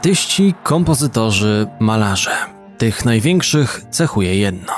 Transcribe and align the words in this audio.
Artyści, 0.00 0.54
kompozytorzy, 0.62 1.66
malarze. 1.80 2.30
Tych 2.78 3.04
największych 3.04 3.82
cechuje 3.90 4.36
jedno 4.36 4.72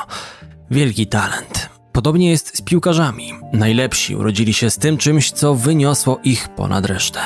wielki 0.71 1.07
talent. 1.07 1.69
Podobnie 1.93 2.31
jest 2.31 2.57
z 2.57 2.63
piłkarzami. 2.63 3.33
Najlepsi 3.53 4.17
urodzili 4.17 4.55
się 4.55 4.71
z 4.71 4.79
tym 4.79 4.99
czymś, 4.99 5.31
co 5.31 5.55
wyniosło 5.55 6.21
ich 6.25 6.49
ponad 6.49 6.87
resztę. 6.87 7.21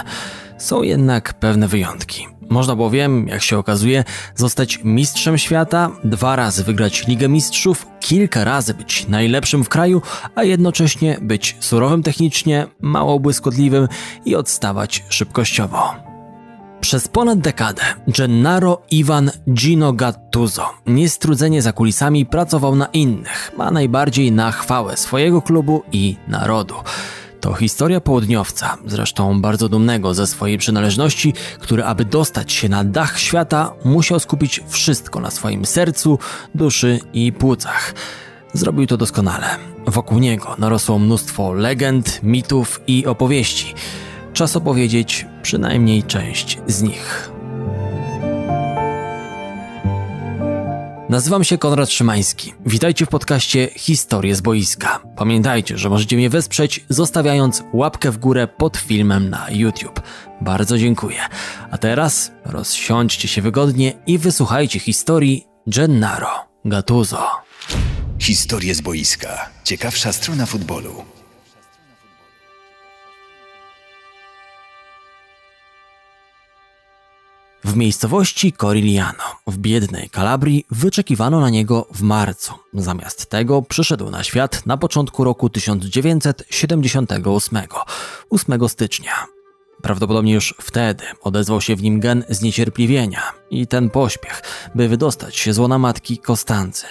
Są 0.58 0.82
jednak 0.82 1.34
pewne 1.34 1.68
wyjątki. 1.68 2.26
Można 2.50 2.76
bowiem, 2.76 3.29
jak 3.29 3.43
się 3.43 3.58
okazuje, 3.58 4.04
zostać 4.34 4.80
mistrzem 4.84 5.38
świata, 5.38 5.90
dwa 6.04 6.36
razy 6.36 6.64
wygrać 6.64 7.06
Ligę 7.06 7.28
Mistrzów, 7.28 7.86
kilka 8.00 8.44
razy 8.44 8.74
być 8.74 9.08
najlepszym 9.08 9.64
w 9.64 9.68
kraju, 9.68 10.02
a 10.35 10.44
jednocześnie 10.44 11.18
być 11.21 11.57
surowym 11.60 12.02
technicznie, 12.02 12.66
mało 12.80 13.21
błyskotliwym 13.21 13.88
i 14.24 14.36
odstawać 14.36 15.04
szybkościowo. 15.08 16.05
Przez 16.86 17.08
ponad 17.08 17.39
dekadę 17.39 17.82
Gennaro 18.08 18.82
Ivan 18.90 19.31
Gino 19.50 19.93
Gattuso 19.93 20.71
niestrudzenie 20.86 21.63
za 21.63 21.72
kulisami 21.72 22.27
pracował 22.27 22.75
na 22.75 22.86
innych, 22.86 23.53
a 23.58 23.71
najbardziej 23.71 24.32
na 24.32 24.53
chwałę 24.53 24.96
swojego 24.96 25.43
klubu 25.43 25.82
i 25.93 26.17
narodu. 26.29 26.75
To 27.41 27.54
historia 27.54 28.00
południowca, 28.00 28.77
zresztą 28.86 29.41
bardzo 29.41 29.68
dumnego 29.68 30.14
ze 30.14 30.27
swojej 30.27 30.58
przynależności, 30.58 31.35
który 31.58 31.85
aby 31.85 32.05
dostać 32.05 32.53
się 32.53 32.69
na 32.69 32.84
dach 32.84 33.19
świata, 33.19 33.72
musiał 33.84 34.20
skupić 34.20 34.61
wszystko 34.69 35.20
na 35.20 35.30
swoim 35.30 35.64
sercu, 35.64 36.19
duszy 36.55 37.00
i 37.12 37.33
płucach. 37.33 37.94
Zrobił 38.53 38.86
to 38.86 38.97
doskonale. 38.97 39.47
Wokół 39.86 40.19
niego 40.19 40.56
narosło 40.58 40.98
mnóstwo 40.98 41.53
legend, 41.53 42.20
mitów 42.22 42.80
i 42.86 43.06
opowieści. 43.06 43.75
Czas 44.36 44.56
opowiedzieć 44.56 45.26
przynajmniej 45.42 46.02
część 46.02 46.58
z 46.66 46.82
nich. 46.82 47.30
Nazywam 51.08 51.44
się 51.44 51.58
Konrad 51.58 51.90
Szymański. 51.90 52.54
Witajcie 52.66 53.06
w 53.06 53.08
podcaście 53.08 53.68
Historie 53.76 54.36
z 54.36 54.40
boiska. 54.40 55.00
Pamiętajcie, 55.16 55.78
że 55.78 55.90
możecie 55.90 56.16
mnie 56.16 56.30
wesprzeć 56.30 56.84
zostawiając 56.88 57.62
łapkę 57.72 58.10
w 58.10 58.18
górę 58.18 58.48
pod 58.48 58.76
filmem 58.76 59.30
na 59.30 59.50
YouTube. 59.50 60.00
Bardzo 60.40 60.78
dziękuję. 60.78 61.20
A 61.70 61.78
teraz 61.78 62.32
rozsiądźcie 62.44 63.28
się 63.28 63.42
wygodnie 63.42 63.92
i 64.06 64.18
wysłuchajcie 64.18 64.78
historii 64.78 65.46
Gennaro 65.66 66.30
Gattuso. 66.64 67.26
Historie 68.18 68.74
z 68.74 68.80
boiska. 68.80 69.50
Ciekawsza 69.64 70.12
strona 70.12 70.46
futbolu. 70.46 71.16
W 77.67 77.77
miejscowości 77.77 78.53
Corigliano 78.53 79.25
w 79.47 79.59
biednej 79.59 80.11
Kalabrii 80.11 80.67
wyczekiwano 80.70 81.41
na 81.41 81.50
niego 81.50 81.86
w 81.95 82.03
marcu. 82.03 82.55
Zamiast 82.75 83.31
tego 83.31 83.62
przyszedł 83.62 84.11
na 84.11 84.25
świat 84.25 84.67
na 84.67 84.77
początku 84.77 85.25
roku 85.25 85.50
1978, 85.50 87.62
8 88.31 88.69
stycznia. 88.69 89.12
Prawdopodobnie 89.83 90.34
już 90.34 90.55
wtedy 90.61 91.05
odezwał 91.20 91.61
się 91.61 91.77
w 91.77 91.83
nim 91.83 92.00
gen 92.00 92.25
zniecierpliwienia 92.28 93.22
i 93.50 93.67
ten 93.67 93.91
pośpiech, 93.91 94.42
by 94.75 94.89
wydostać 94.89 95.37
się 95.37 95.53
z 95.53 95.59
łona 95.59 95.78
matki 95.78 96.19
Kostancy. 96.19 96.87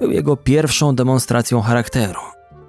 Był 0.00 0.10
jego 0.10 0.36
pierwszą 0.36 0.94
demonstracją 0.94 1.62
charakteru. 1.62 2.20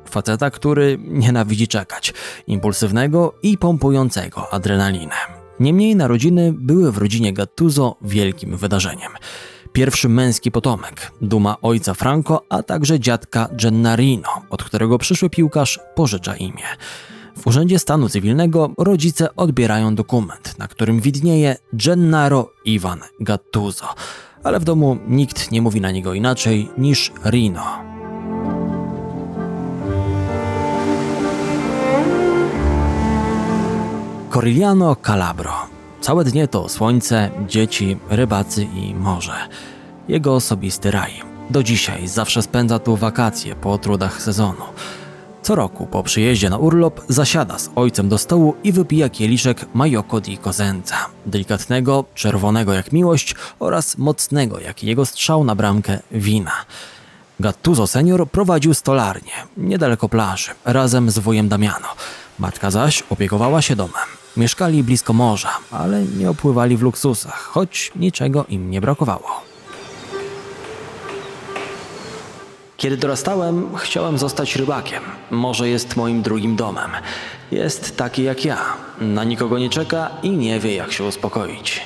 Faceta, 0.10 0.52
który 0.52 0.98
nienawidzi 1.02 1.68
czekać, 1.68 2.14
impulsywnego 2.48 3.34
i 3.44 3.58
pompującego 3.58 4.54
adrenalinę. 4.54 5.37
Niemniej 5.60 5.96
narodziny 5.96 6.54
były 6.54 6.92
w 6.92 6.98
rodzinie 6.98 7.34
Gattuso 7.34 7.96
wielkim 8.02 8.58
wydarzeniem. 8.58 9.12
Pierwszy 9.74 10.10
męski 10.10 10.52
potomek, 10.52 11.12
duma 11.22 11.58
ojca 11.62 11.94
Franco, 11.94 12.42
a 12.50 12.64
także 12.64 13.00
dziadka 13.00 13.50
Gennarino, 13.52 14.30
od 14.50 14.64
którego 14.64 14.98
przyszły 14.98 15.30
piłkarz 15.30 15.80
pożycza 15.96 16.36
imię. 16.36 16.64
W 17.38 17.48
Urzędzie 17.48 17.80
Stanu 17.80 18.10
Cywilnego 18.10 18.72
rodzice 18.78 19.36
odbierają 19.36 19.96
dokument, 19.96 20.56
na 20.58 20.68
którym 20.68 21.00
widnieje 21.00 21.56
Gennaro 21.74 22.52
Ivan 22.66 23.00
Gattuso, 23.20 23.88
ale 24.44 24.60
w 24.60 24.64
domu 24.64 24.98
nikt 25.08 25.52
nie 25.52 25.62
mówi 25.62 25.82
na 25.82 25.92
niego 25.92 26.14
inaczej 26.14 26.70
niż 26.78 27.12
Rino. 27.26 27.87
Corigliano 34.38 34.96
Calabro. 34.96 35.54
Całe 36.02 36.24
dnie 36.24 36.48
to 36.48 36.70
słońce, 36.70 37.30
dzieci, 37.48 37.98
rybacy 38.10 38.64
i 38.64 38.96
morze. 38.96 39.36
Jego 40.08 40.36
osobisty 40.36 40.92
raj. 40.92 41.14
Do 41.50 41.64
dzisiaj 41.64 42.08
zawsze 42.08 42.42
spędza 42.42 42.80
tu 42.80 42.96
wakacje 42.96 43.56
po 43.56 43.78
trudach 43.78 44.22
sezonu. 44.22 44.64
Co 45.42 45.56
roku 45.56 45.88
po 45.88 46.04
przyjeździe 46.04 46.50
na 46.50 46.58
urlop 46.58 47.02
zasiada 47.10 47.60
z 47.60 47.70
ojcem 47.76 48.10
do 48.10 48.18
stołu 48.18 48.56
i 48.64 48.72
wypija 48.72 49.10
kieliszek 49.10 49.66
Majoko 49.74 50.22
di 50.22 50.38
Cosenza, 50.38 51.10
delikatnego, 51.26 52.06
czerwonego 52.14 52.74
jak 52.74 52.92
miłość 52.92 53.36
oraz 53.60 53.98
mocnego 53.98 54.60
jak 54.60 54.84
jego 54.84 55.06
strzał 55.06 55.44
na 55.44 55.56
bramkę 55.56 56.00
wina. 56.12 56.54
Gattuso 57.40 57.88
senior 57.88 58.30
prowadził 58.30 58.74
stolarnię, 58.74 59.34
niedaleko 59.58 60.10
plaży, 60.10 60.52
razem 60.66 61.12
z 61.12 61.20
wujem 61.20 61.50
Damiano. 61.50 61.88
Matka 62.40 62.72
zaś 62.72 63.04
opiekowała 63.10 63.62
się 63.62 63.76
domem. 63.76 64.27
Mieszkali 64.38 64.84
blisko 64.84 65.14
morza, 65.14 65.50
ale 65.72 66.04
nie 66.04 66.30
opływali 66.30 66.78
w 66.78 66.82
luksusach, 66.82 67.42
choć 67.42 67.92
niczego 67.96 68.46
im 68.50 68.72
nie 68.72 68.82
brakowało. 68.82 69.42
Kiedy 72.78 72.98
dorastałem, 72.98 73.78
chciałem 73.78 74.18
zostać 74.18 74.56
rybakiem. 74.56 75.04
Morze 75.32 75.70
jest 75.70 75.96
moim 75.96 76.22
drugim 76.22 76.56
domem. 76.56 76.92
Jest 77.52 77.98
taki 77.98 78.24
jak 78.24 78.46
ja. 78.46 78.58
Na 79.02 79.24
nikogo 79.24 79.60
nie 79.60 79.70
czeka 79.70 80.10
i 80.24 80.30
nie 80.30 80.60
wie, 80.60 80.76
jak 80.76 80.92
się 80.92 81.04
uspokoić. 81.04 81.82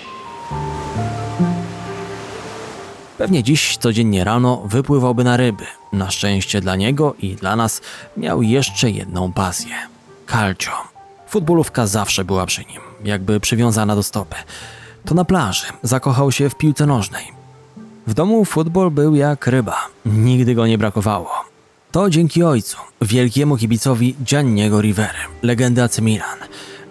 Pewnie 3.17 3.44
dziś 3.44 3.78
codziennie 3.78 4.23
rano 4.23 4.63
wypływałby 4.66 5.23
na 5.23 5.38
ryby. 5.38 5.66
Na 5.94 6.11
szczęście 6.11 6.61
dla 6.61 6.75
niego 6.75 7.16
i 7.19 7.35
dla 7.35 7.56
nas 7.56 7.81
miał 8.17 8.41
jeszcze 8.41 8.90
jedną 8.90 9.34
pasję 9.34 9.75
calcio. 10.28 10.91
Futbolówka 11.31 11.87
zawsze 11.87 12.25
była 12.25 12.45
przy 12.45 12.61
nim, 12.61 12.81
jakby 13.03 13.39
przywiązana 13.39 13.95
do 13.95 14.03
stopy. 14.03 14.35
To 15.05 15.15
na 15.15 15.25
plaży 15.25 15.65
zakochał 15.83 16.31
się 16.31 16.49
w 16.49 16.55
piłce 16.55 16.85
nożnej. 16.85 17.25
W 18.07 18.13
domu 18.13 18.45
futbol 18.45 18.91
był 18.91 19.15
jak 19.15 19.47
ryba, 19.47 19.87
nigdy 20.05 20.55
go 20.55 20.67
nie 20.67 20.77
brakowało. 20.77 21.29
To 21.91 22.09
dzięki 22.09 22.43
ojcu, 22.43 22.77
wielkiemu 23.01 23.57
kibicowi 23.57 24.15
Gianniego 24.23 24.81
Rivery, 24.81 25.19
legendy 25.41 25.83
AC 25.83 25.99
Milan. 25.99 26.39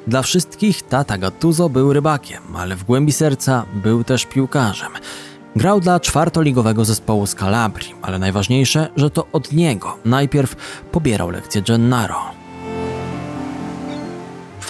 Dla 0.06 0.22
wszystkich 0.22 0.82
tata 0.82 1.18
Gattuso 1.18 1.68
był 1.68 1.92
rybakiem, 1.92 2.42
ale 2.56 2.76
w 2.76 2.84
głębi 2.84 3.12
serca 3.12 3.64
był 3.74 4.04
też 4.04 4.26
piłkarzem. 4.26 4.92
Grał 5.56 5.80
dla 5.80 6.00
czwartoligowego 6.00 6.84
zespołu 6.84 7.26
z 7.26 7.34
Calabrii, 7.34 7.94
ale 8.02 8.18
najważniejsze, 8.18 8.88
że 8.96 9.10
to 9.10 9.26
od 9.32 9.52
niego 9.52 9.96
najpierw 10.04 10.56
pobierał 10.92 11.30
lekcje 11.30 11.62
Gennaro. 11.62 12.39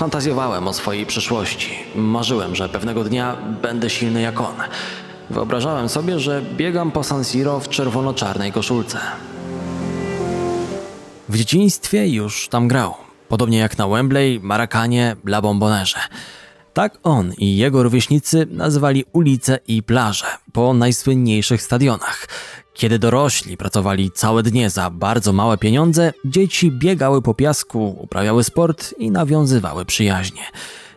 Fantazjowałem 0.01 0.69
o 0.69 0.73
swojej 0.73 1.07
przyszłości. 1.07 1.71
Marzyłem, 1.95 2.57
że 2.57 2.69
pewnego 2.69 3.05
dnia 3.05 3.37
będę 3.63 3.91
silny 3.91 4.21
jak 4.21 4.41
on. 4.41 4.55
Wyobrażałem 5.31 5.89
sobie, 5.89 6.21
że 6.21 6.43
biegam 6.57 6.91
po 6.91 7.05
San 7.05 7.25
Siro 7.25 7.61
w 7.61 7.69
czerwono-czarnej 7.69 8.53
koszulce. 8.53 8.99
W 11.29 11.37
dzieciństwie 11.37 12.09
już 12.09 12.49
tam 12.49 12.69
grał. 12.69 12.95
Podobnie 13.29 13.59
jak 13.59 13.79
na 13.79 13.89
Wembley, 13.89 14.41
Marakanie, 14.43 15.17
La 15.25 15.43
Bombonerze. 15.43 15.99
Tak 16.73 16.99
on 17.03 17.33
i 17.39 17.57
jego 17.57 17.83
rówieśnicy 17.83 18.47
nazywali 18.51 19.05
ulice 19.13 19.59
i 19.69 19.83
plaże 19.83 20.27
po 20.53 20.75
najsłynniejszych 20.75 21.63
stadionach. 21.63 22.27
Kiedy 22.75 22.99
dorośli 22.99 23.57
pracowali 23.57 24.11
całe 24.11 24.43
dnie 24.43 24.71
za 24.71 24.91
bardzo 24.91 25.33
małe 25.33 25.59
pieniądze, 25.59 26.13
dzieci 26.25 26.71
biegały 26.71 27.23
po 27.23 27.35
piasku, 27.35 27.97
uprawiały 28.01 28.45
sport 28.45 28.95
i 28.99 29.11
nawiązywały 29.11 29.85
przyjaźnie. 29.85 30.43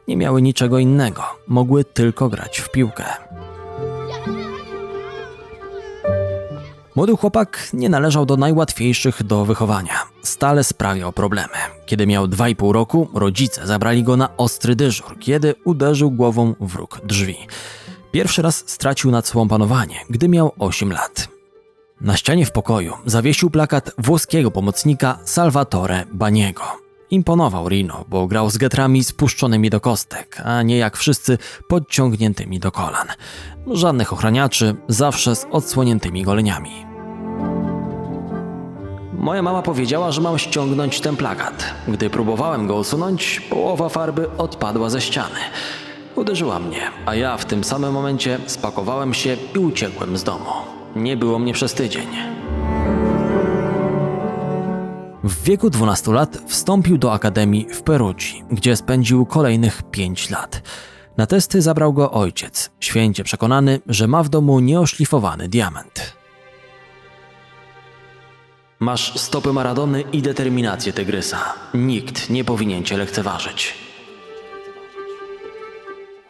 Nie 0.08 0.18
miały 0.18 0.42
niczego 0.42 0.80
innego, 0.80 1.24
mogły 1.48 1.86
tylko 1.86 2.30
grać 2.30 2.60
w 2.60 2.72
piłkę. 2.72 3.06
Młody 6.96 7.18
chłopak 7.18 7.70
nie 7.74 7.90
należał 7.90 8.26
do 8.26 8.38
najłatwiejszych 8.38 9.24
do 9.24 9.46
wychowania. 9.46 10.04
Stale 10.22 10.64
sprawiał 10.64 11.14
problemy. 11.14 11.58
Kiedy 11.86 12.08
miał 12.08 12.26
2,5 12.26 12.72
roku, 12.72 13.10
rodzice 13.14 13.68
zabrali 13.68 14.04
go 14.04 14.18
na 14.18 14.38
ostry 14.38 14.76
dyżur, 14.76 15.20
kiedy 15.20 15.56
uderzył 15.64 16.12
głową 16.12 16.56
w 16.60 16.76
róg 16.76 17.02
drzwi. 17.06 17.38
Pierwszy 18.12 18.42
raz 18.42 18.64
stracił 18.68 19.12
nad 19.12 19.28
sobą 19.28 19.48
panowanie, 19.48 19.96
gdy 20.10 20.28
miał 20.30 20.52
8 20.60 20.92
lat. 20.92 21.33
Na 22.04 22.18
ścianie 22.18 22.46
w 22.46 22.52
pokoju 22.52 22.94
zawiesił 23.06 23.50
plakat 23.50 23.92
włoskiego 23.98 24.52
pomocnika 24.52 25.18
Salvatore 25.24 26.06
Baniego. 26.12 26.64
Imponował 27.10 27.70
Rino, 27.70 28.06
bo 28.08 28.28
grał 28.28 28.50
z 28.50 28.58
getrami 28.58 29.04
spuszczonymi 29.04 29.70
do 29.70 29.80
kostek, 29.80 30.42
a 30.46 30.62
nie 30.62 30.78
jak 30.78 30.98
wszyscy 30.98 31.38
podciągniętymi 31.68 32.60
do 32.60 32.72
kolan. 32.72 33.08
Żadnych 33.68 34.14
ochraniaczy, 34.14 34.76
zawsze 34.88 35.36
z 35.36 35.46
odsłoniętymi 35.52 36.24
goleniami. 36.24 36.86
Moja 39.14 39.42
mama 39.42 39.62
powiedziała, 39.62 40.12
że 40.12 40.22
mam 40.22 40.40
ściągnąć 40.40 41.02
ten 41.02 41.16
plakat. 41.16 41.74
Gdy 41.88 42.10
próbowałem 42.10 42.68
go 42.68 42.76
usunąć, 42.76 43.40
połowa 43.40 43.90
farby 43.90 44.38
odpadła 44.38 44.90
ze 44.90 45.02
ściany. 45.02 45.40
Uderzyła 46.16 46.60
mnie, 46.60 46.82
a 47.06 47.16
ja 47.16 47.38
w 47.38 47.46
tym 47.46 47.64
samym 47.64 47.94
momencie 47.94 48.40
spakowałem 48.48 49.14
się 49.14 49.38
i 49.56 49.60
uciekłem 49.60 50.18
z 50.18 50.24
domu. 50.24 50.83
Nie 50.96 51.18
było 51.18 51.40
mnie 51.40 51.54
przez 51.54 51.74
tydzień. 51.74 52.08
W 55.24 55.44
wieku 55.44 55.70
12 55.70 56.12
lat 56.12 56.38
wstąpił 56.48 56.98
do 56.98 57.14
akademii 57.14 57.68
w 57.74 57.84
Perugii, 57.84 58.44
gdzie 58.52 58.76
spędził 58.76 59.26
kolejnych 59.26 59.84
5 59.92 60.30
lat. 60.30 60.62
Na 61.18 61.26
testy 61.26 61.62
zabrał 61.62 61.94
go 61.94 62.12
ojciec, 62.12 62.72
święcie 62.80 63.24
przekonany, 63.24 63.80
że 63.88 64.08
ma 64.08 64.24
w 64.24 64.30
domu 64.30 64.60
nieoszlifowany 64.60 65.50
diament. 65.50 66.14
Masz 68.80 69.20
stopy 69.20 69.54
Maradony 69.54 70.02
i 70.02 70.22
determinację 70.22 70.94
Tygrysa. 70.94 71.54
Nikt 71.74 72.30
nie 72.30 72.44
powinien 72.44 72.84
cię 72.84 72.98
lekceważyć. 72.98 73.74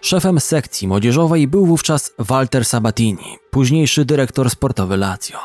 Szefem 0.03 0.39
sekcji 0.39 0.87
młodzieżowej 0.87 1.47
był 1.47 1.65
wówczas 1.65 2.13
Walter 2.19 2.65
Sabatini, 2.65 3.37
późniejszy 3.51 4.05
dyrektor 4.05 4.49
sportowy 4.49 4.97
Lazio. 4.97 5.37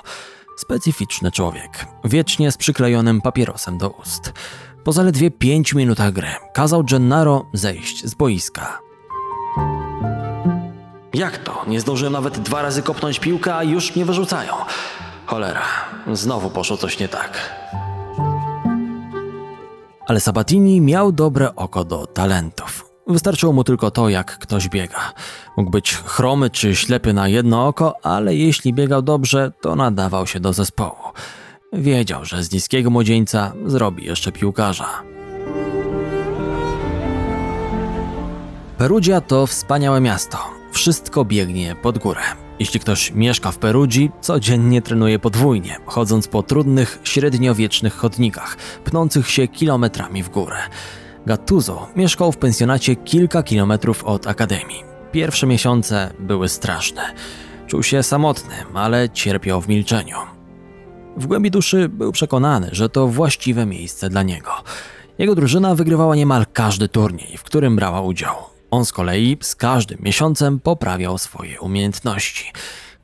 Specyficzny 0.56 1.32
człowiek, 1.32 1.87
wiecznie 2.05 2.52
z 2.52 2.56
przyklejonym 2.56 3.20
papierosem 3.20 3.78
do 3.78 3.90
ust. 3.90 4.32
Po 4.84 4.93
zaledwie 4.93 5.31
pięciu 5.31 5.78
minutach 5.78 6.12
gry 6.12 6.28
kazał 6.55 6.84
Gennaro 6.84 7.46
zejść 7.52 8.06
z 8.06 8.14
boiska. 8.14 8.81
Jak 11.14 11.38
to? 11.38 11.64
Nie 11.66 11.81
zdążyłem 11.81 12.12
nawet 12.12 12.38
dwa 12.38 12.62
razy 12.62 12.82
kopnąć 12.82 13.20
piłkę, 13.20 13.54
a 13.54 13.64
już 13.64 13.96
mnie 13.96 14.04
wyrzucają. 14.04 14.52
Cholera, 15.26 15.64
znowu 16.12 16.50
poszło 16.50 16.76
coś 16.76 16.99
nie 16.99 17.08
tak. 17.08 17.58
Ale 20.06 20.20
Sabatini 20.20 20.81
miał 20.81 21.12
dobre 21.12 21.56
oko 21.56 21.84
do 21.84 22.06
talentów. 22.06 22.88
Wystarczyło 23.08 23.52
mu 23.52 23.64
tylko 23.64 23.90
to, 23.90 24.08
jak 24.08 24.38
ktoś 24.38 24.69
biega. 24.69 25.12
Mógł 25.56 25.70
być 25.70 25.94
chromy 25.94 26.50
czy 26.50 26.76
ślepy 26.76 27.12
na 27.12 27.28
jedno 27.28 27.66
oko, 27.66 27.94
ale 28.02 28.34
jeśli 28.34 28.72
biegał 28.72 29.02
dobrze, 29.02 29.52
to 29.60 29.76
nadawał 29.76 30.26
się 30.26 30.40
do 30.40 30.52
zespołu. 30.52 30.96
Wiedział, 31.72 32.25
że 32.25 32.43
z 32.43 32.52
niskiego 32.52 32.90
młodzieńca 32.90 33.52
zrobi 33.66 34.05
jeszcze 34.05 34.32
piłkarza. 34.32 35.02
Perugia 38.78 39.20
to 39.20 39.46
wspaniałe 39.46 40.00
miasto. 40.00 40.38
Wszystko 40.72 41.25
biegnie 41.25 41.76
pod 41.82 41.99
górę. 41.99 42.20
Jeśli 42.58 42.81
ktoś 42.81 43.12
mieszka 43.12 43.50
w 43.50 43.58
Perugii, 43.58 44.11
codziennie 44.20 44.82
trenuje 44.82 45.19
podwójnie, 45.19 45.76
chodząc 45.87 46.28
po 46.28 46.43
trudnych, 46.43 46.99
średniowiecznych 47.04 47.94
chodnikach, 47.94 48.56
pnących 48.84 49.31
się 49.31 49.49
kilometrami 49.49 50.22
w 50.22 50.28
górę. 50.28 50.56
Gattuso 51.28 51.88
mieszkał 51.96 52.32
w 52.32 52.36
pensjonacie 52.36 52.96
kilka 52.96 53.42
kilometrów 53.42 54.04
od 54.04 54.26
akademii. 54.26 54.84
Pierwsze 55.12 55.46
miesiące 55.46 56.12
były 56.19 56.48
straszne. 56.48 57.14
Czuł 57.66 57.82
się 57.82 58.02
samotny, 58.02 58.54
ale 58.75 59.10
cierpiał 59.10 59.60
w 59.60 59.69
milczeniu. 59.69 60.16
W 61.16 61.26
głębi 61.26 61.50
duszy 61.50 61.88
był 61.88 62.12
przekonany, 62.12 62.69
że 62.72 62.88
to 62.88 63.08
właściwe 63.08 63.66
miejsce 63.66 64.08
dla 64.08 64.22
niego. 64.22 64.50
Jego 65.19 65.34
drużyna 65.34 65.75
wygrywała 65.75 66.16
niemal 66.16 66.46
każdy 66.52 66.88
turniej, 66.88 67.36
w 67.36 67.42
którym 67.42 67.76
brała 67.76 68.00
udział. 68.00 68.34
On 68.70 68.84
z 68.84 68.92
kolei 68.92 69.38
z 69.40 69.54
każdym 69.54 69.98
miesiącem 70.02 70.60
poprawiał 70.60 71.19
swoje 71.19 71.60
umiejętności. 71.60 72.52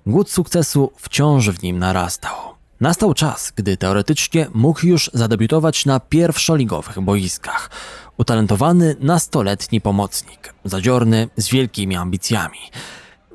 Głód 0.07 0.31
sukcesu 0.31 0.93
wciąż 0.97 1.51
w 1.51 1.63
nim 1.63 1.79
narastał. 1.79 2.55
Nastał 2.81 3.15
czas, 3.15 3.53
gdy 3.57 3.77
teoretycznie 3.77 4.47
mógł 4.55 4.87
już 4.87 5.11
zadebiutować 5.15 5.87
na 5.87 6.01
pierwszoligowych 6.01 7.01
boiskach. 7.01 7.71
Utalentowany 8.19 8.97
nastoletni 9.01 9.81
pomocnik, 9.81 10.55
zadziorny, 10.65 11.29
z 11.37 11.49
wielkimi 11.49 11.97
ambicjami. 11.97 12.59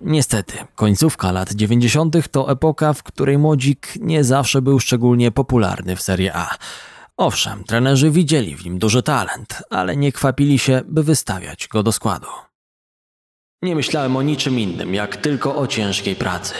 Niestety, 0.01 0.57
końcówka 0.75 1.31
lat 1.31 1.53
90. 1.53 2.31
to 2.31 2.51
epoka, 2.51 2.93
w 2.93 3.03
której 3.03 3.37
młodzik 3.37 3.93
nie 3.99 4.23
zawsze 4.23 4.61
był 4.61 4.79
szczególnie 4.79 5.31
popularny 5.31 5.95
w 5.95 6.01
Serie 6.01 6.35
A. 6.35 6.57
Owszem, 7.17 7.63
trenerzy 7.63 8.11
widzieli 8.11 8.55
w 8.55 8.65
nim 8.65 8.79
duży 8.79 9.03
talent, 9.03 9.63
ale 9.69 9.97
nie 9.97 10.11
kwapili 10.11 10.59
się, 10.59 10.81
by 10.85 11.03
wystawiać 11.03 11.67
go 11.67 11.83
do 11.83 11.91
składu. 11.91 12.27
Nie 13.61 13.75
myślałem 13.75 14.17
o 14.17 14.21
niczym 14.21 14.59
innym, 14.59 14.93
jak 14.93 15.17
tylko 15.17 15.55
o 15.55 15.67
ciężkiej 15.67 16.15
pracy. 16.15 16.53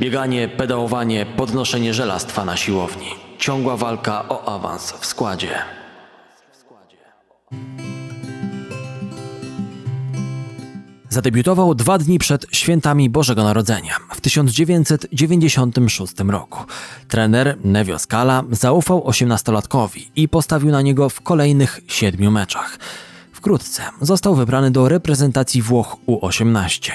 Bieganie, 0.00 0.48
pedałowanie, 0.48 1.26
podnoszenie 1.26 1.94
żelastwa 1.94 2.44
na 2.44 2.56
siłowni. 2.56 3.08
Ciągła 3.38 3.76
walka 3.76 4.28
o 4.28 4.54
awans 4.54 4.92
w 4.92 5.06
składzie. 5.06 5.79
Zadebiutował 11.10 11.74
dwa 11.74 11.98
dni 11.98 12.18
przed 12.18 12.46
świętami 12.52 13.10
Bożego 13.10 13.44
Narodzenia 13.44 13.96
w 14.14 14.20
1996 14.20 16.14
roku. 16.28 16.64
Trener 17.08 17.58
Nevio 17.64 17.98
Scala 17.98 18.44
zaufał 18.50 19.06
osiemnastolatkowi 19.06 20.10
i 20.16 20.28
postawił 20.28 20.70
na 20.70 20.82
niego 20.82 21.08
w 21.08 21.20
kolejnych 21.20 21.80
siedmiu 21.88 22.30
meczach. 22.30 22.78
Wkrótce 23.32 23.82
został 24.00 24.34
wybrany 24.34 24.70
do 24.70 24.88
reprezentacji 24.88 25.62
Włoch 25.62 25.96
U18. 26.06 26.92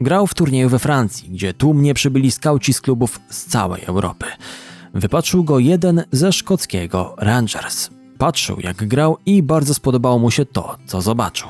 Grał 0.00 0.26
w 0.26 0.34
turnieju 0.34 0.68
we 0.68 0.78
Francji, 0.78 1.28
gdzie 1.30 1.54
tłumnie 1.54 1.94
przybyli 1.94 2.30
skauci 2.30 2.72
z 2.72 2.80
klubów 2.80 3.20
z 3.30 3.46
całej 3.46 3.84
Europy. 3.84 4.26
Wypatrzył 4.94 5.44
go 5.44 5.58
jeden 5.58 6.04
ze 6.12 6.32
szkockiego 6.32 7.14
Rangers. 7.18 8.01
Patrzył 8.22 8.60
jak 8.60 8.88
grał 8.88 9.18
i 9.26 9.42
bardzo 9.42 9.74
spodobało 9.74 10.18
mu 10.18 10.30
się 10.30 10.46
to, 10.46 10.76
co 10.86 11.02
zobaczył. 11.02 11.48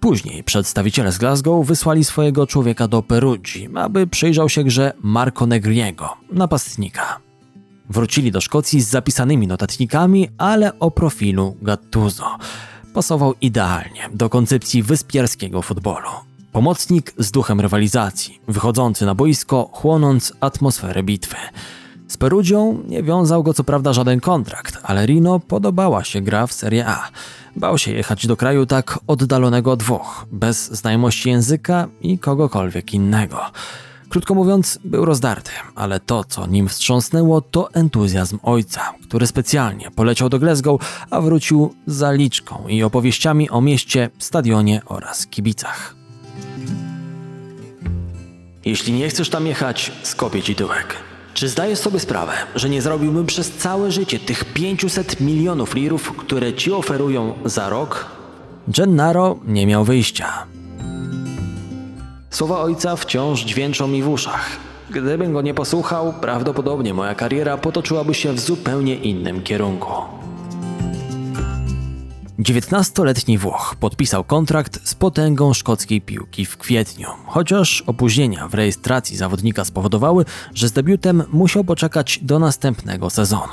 Później 0.00 0.44
przedstawiciele 0.44 1.12
z 1.12 1.18
Glasgow 1.18 1.66
wysłali 1.66 2.04
swojego 2.04 2.46
człowieka 2.46 2.88
do 2.88 3.02
Perugii, 3.02 3.68
aby 3.74 4.06
przyjrzał 4.06 4.48
się 4.48 4.64
grze 4.64 4.92
Marco 5.02 5.46
Negriego, 5.46 6.16
napastnika. 6.32 7.20
Wrócili 7.90 8.32
do 8.32 8.40
Szkocji 8.40 8.80
z 8.80 8.88
zapisanymi 8.88 9.46
notatnikami, 9.46 10.28
ale 10.38 10.78
o 10.78 10.90
profilu 10.90 11.56
Gattuso. 11.62 12.38
Pasował 12.94 13.34
idealnie 13.40 14.08
do 14.12 14.28
koncepcji 14.28 14.82
wyspiarskiego 14.82 15.62
futbolu. 15.62 16.08
Pomocnik 16.52 17.12
z 17.18 17.30
duchem 17.30 17.60
rywalizacji, 17.60 18.40
wychodzący 18.48 19.06
na 19.06 19.14
boisko, 19.14 19.70
chłonąc 19.72 20.32
atmosferę 20.40 21.02
bitwy. 21.02 21.36
Z 22.14 22.16
Perugią 22.16 22.82
nie 22.88 23.02
wiązał 23.02 23.42
go 23.42 23.54
co 23.54 23.64
prawda 23.64 23.92
żaden 23.92 24.20
kontrakt, 24.20 24.78
ale 24.82 25.06
Rino 25.06 25.40
podobała 25.40 26.04
się 26.04 26.20
gra 26.20 26.46
w 26.46 26.52
Serie 26.52 26.86
A. 26.86 27.10
Bał 27.56 27.78
się 27.78 27.92
jechać 27.92 28.26
do 28.26 28.36
kraju 28.36 28.66
tak 28.66 28.98
oddalonego 29.06 29.72
od 29.72 29.82
Włoch, 29.82 30.26
bez 30.32 30.72
znajomości 30.72 31.28
języka 31.28 31.88
i 32.00 32.18
kogokolwiek 32.18 32.94
innego. 32.94 33.40
Krótko 34.08 34.34
mówiąc, 34.34 34.78
był 34.84 35.04
rozdarty, 35.04 35.50
ale 35.74 36.00
to, 36.00 36.24
co 36.24 36.46
nim 36.46 36.68
wstrząsnęło, 36.68 37.40
to 37.40 37.72
entuzjazm 37.72 38.38
ojca, 38.42 38.94
który 39.08 39.26
specjalnie 39.26 39.90
poleciał 39.90 40.28
do 40.28 40.38
Glasgow, 40.38 41.06
a 41.10 41.20
wrócił 41.20 41.74
zaliczką 41.86 42.68
i 42.68 42.82
opowieściami 42.82 43.50
o 43.50 43.60
mieście, 43.60 44.10
stadionie 44.18 44.82
oraz 44.86 45.26
kibicach. 45.26 45.94
Jeśli 48.64 48.92
nie 48.92 49.08
chcesz 49.08 49.30
tam 49.30 49.46
jechać, 49.46 49.92
skopię 50.02 50.42
ci 50.42 50.54
tyłek. 50.54 51.13
Czy 51.34 51.48
zdajesz 51.48 51.78
sobie 51.78 52.00
sprawę, 52.00 52.32
że 52.54 52.68
nie 52.68 52.82
zrobiłbym 52.82 53.26
przez 53.26 53.50
całe 53.50 53.92
życie 53.92 54.18
tych 54.18 54.44
500 54.44 55.20
milionów 55.20 55.74
lirów, 55.74 56.12
które 56.16 56.52
ci 56.52 56.72
oferują 56.72 57.34
za 57.44 57.68
rok? 57.68 58.06
Gennaro 58.68 59.38
nie 59.46 59.66
miał 59.66 59.84
wyjścia. 59.84 60.46
Słowa 62.30 62.60
ojca 62.60 62.96
wciąż 62.96 63.40
dźwięczą 63.40 63.88
mi 63.88 64.02
w 64.02 64.08
uszach. 64.08 64.50
Gdybym 64.90 65.32
go 65.32 65.42
nie 65.42 65.54
posłuchał, 65.54 66.12
prawdopodobnie 66.20 66.94
moja 66.94 67.14
kariera 67.14 67.56
potoczyłaby 67.56 68.14
się 68.14 68.32
w 68.32 68.40
zupełnie 68.40 68.96
innym 68.96 69.42
kierunku. 69.42 69.92
19-letni 72.38 73.38
Włoch 73.38 73.76
podpisał 73.80 74.24
kontrakt 74.24 74.88
z 74.88 74.94
potęgą 74.94 75.54
szkockiej 75.54 76.00
piłki 76.00 76.44
w 76.44 76.56
kwietniu, 76.56 77.08
chociaż 77.26 77.82
opóźnienia 77.86 78.48
w 78.48 78.54
rejestracji 78.54 79.16
zawodnika 79.16 79.64
spowodowały, 79.64 80.24
że 80.54 80.68
z 80.68 80.72
debiutem 80.72 81.22
musiał 81.32 81.64
poczekać 81.64 82.20
do 82.22 82.38
następnego 82.38 83.10
sezonu. 83.10 83.52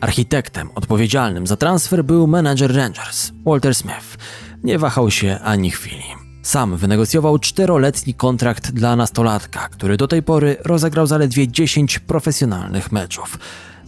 Architektem 0.00 0.70
odpowiedzialnym 0.74 1.46
za 1.46 1.56
transfer 1.56 2.04
był 2.04 2.26
menadżer 2.26 2.76
Rangers, 2.76 3.32
Walter 3.46 3.74
Smith. 3.74 4.18
Nie 4.64 4.78
wahał 4.78 5.10
się 5.10 5.38
ani 5.44 5.70
chwili. 5.70 6.04
Sam 6.42 6.76
wynegocjował 6.76 7.38
czteroletni 7.38 8.14
kontrakt 8.14 8.70
dla 8.70 8.96
nastolatka, 8.96 9.68
który 9.68 9.96
do 9.96 10.08
tej 10.08 10.22
pory 10.22 10.56
rozegrał 10.64 11.06
zaledwie 11.06 11.48
10 11.48 11.98
profesjonalnych 11.98 12.92
meczów. 12.92 13.38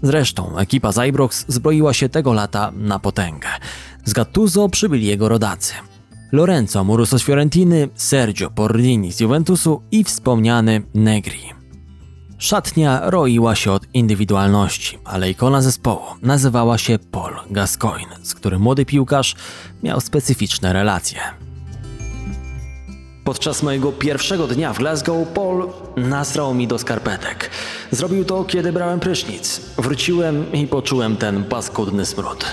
Zresztą 0.02 0.58
ekipa 0.58 0.92
z 0.92 1.08
Ibrox 1.08 1.44
zbroiła 1.48 1.92
się 1.92 2.08
tego 2.08 2.32
lata 2.32 2.72
na 2.76 2.98
potęgę. 2.98 3.48
Z 4.04 4.12
Gattuso 4.12 4.68
przybyli 4.68 5.06
jego 5.06 5.28
rodacy. 5.28 5.74
Lorenzo 6.32 6.80
Amoruso 6.80 7.18
z 7.18 7.22
Fiorentiny, 7.22 7.88
Sergio 7.94 8.50
Porrini 8.50 9.12
z 9.12 9.20
Juventusu 9.20 9.82
i 9.90 10.04
wspomniany 10.04 10.82
Negri. 10.94 11.54
Szatnia 12.38 13.10
roiła 13.10 13.54
się 13.54 13.72
od 13.72 13.86
indywidualności, 13.94 14.98
ale 15.04 15.30
ikona 15.30 15.62
zespołu 15.62 16.02
nazywała 16.22 16.78
się 16.78 16.98
Paul 17.10 17.34
Gascoigne, 17.50 18.16
z 18.22 18.34
którym 18.34 18.62
młody 18.62 18.84
piłkarz 18.84 19.34
miał 19.82 20.00
specyficzne 20.00 20.72
relacje. 20.72 21.43
Podczas 23.24 23.62
mojego 23.62 23.92
pierwszego 23.92 24.46
dnia 24.46 24.72
w 24.72 24.78
Glasgow 24.78 25.28
Paul 25.28 25.68
nasrał 25.96 26.54
mi 26.54 26.68
do 26.68 26.78
skarpetek. 26.78 27.50
Zrobił 27.90 28.24
to, 28.24 28.44
kiedy 28.44 28.72
brałem 28.72 29.00
prysznic. 29.00 29.60
Wróciłem 29.78 30.52
i 30.52 30.66
poczułem 30.66 31.16
ten 31.16 31.44
paskudny 31.44 32.06
smród. 32.06 32.46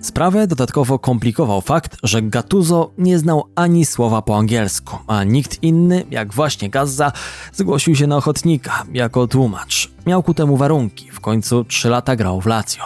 Sprawę 0.00 0.46
dodatkowo 0.46 0.98
komplikował 0.98 1.60
fakt, 1.60 1.96
że 2.02 2.22
Gattuso 2.22 2.90
nie 2.98 3.18
znał 3.18 3.44
ani 3.54 3.86
słowa 3.86 4.22
po 4.22 4.38
angielsku, 4.38 4.98
a 5.06 5.24
nikt 5.24 5.62
inny, 5.62 6.04
jak 6.10 6.34
właśnie 6.34 6.70
Gazza, 6.70 7.12
zgłosił 7.52 7.96
się 7.96 8.06
na 8.06 8.16
ochotnika 8.16 8.84
jako 8.92 9.26
tłumacz. 9.26 9.90
Miał 10.06 10.22
ku 10.22 10.34
temu 10.34 10.56
warunki, 10.56 11.10
w 11.10 11.20
końcu 11.20 11.64
trzy 11.64 11.88
lata 11.88 12.16
grał 12.16 12.40
w 12.40 12.46
Lazio. 12.46 12.84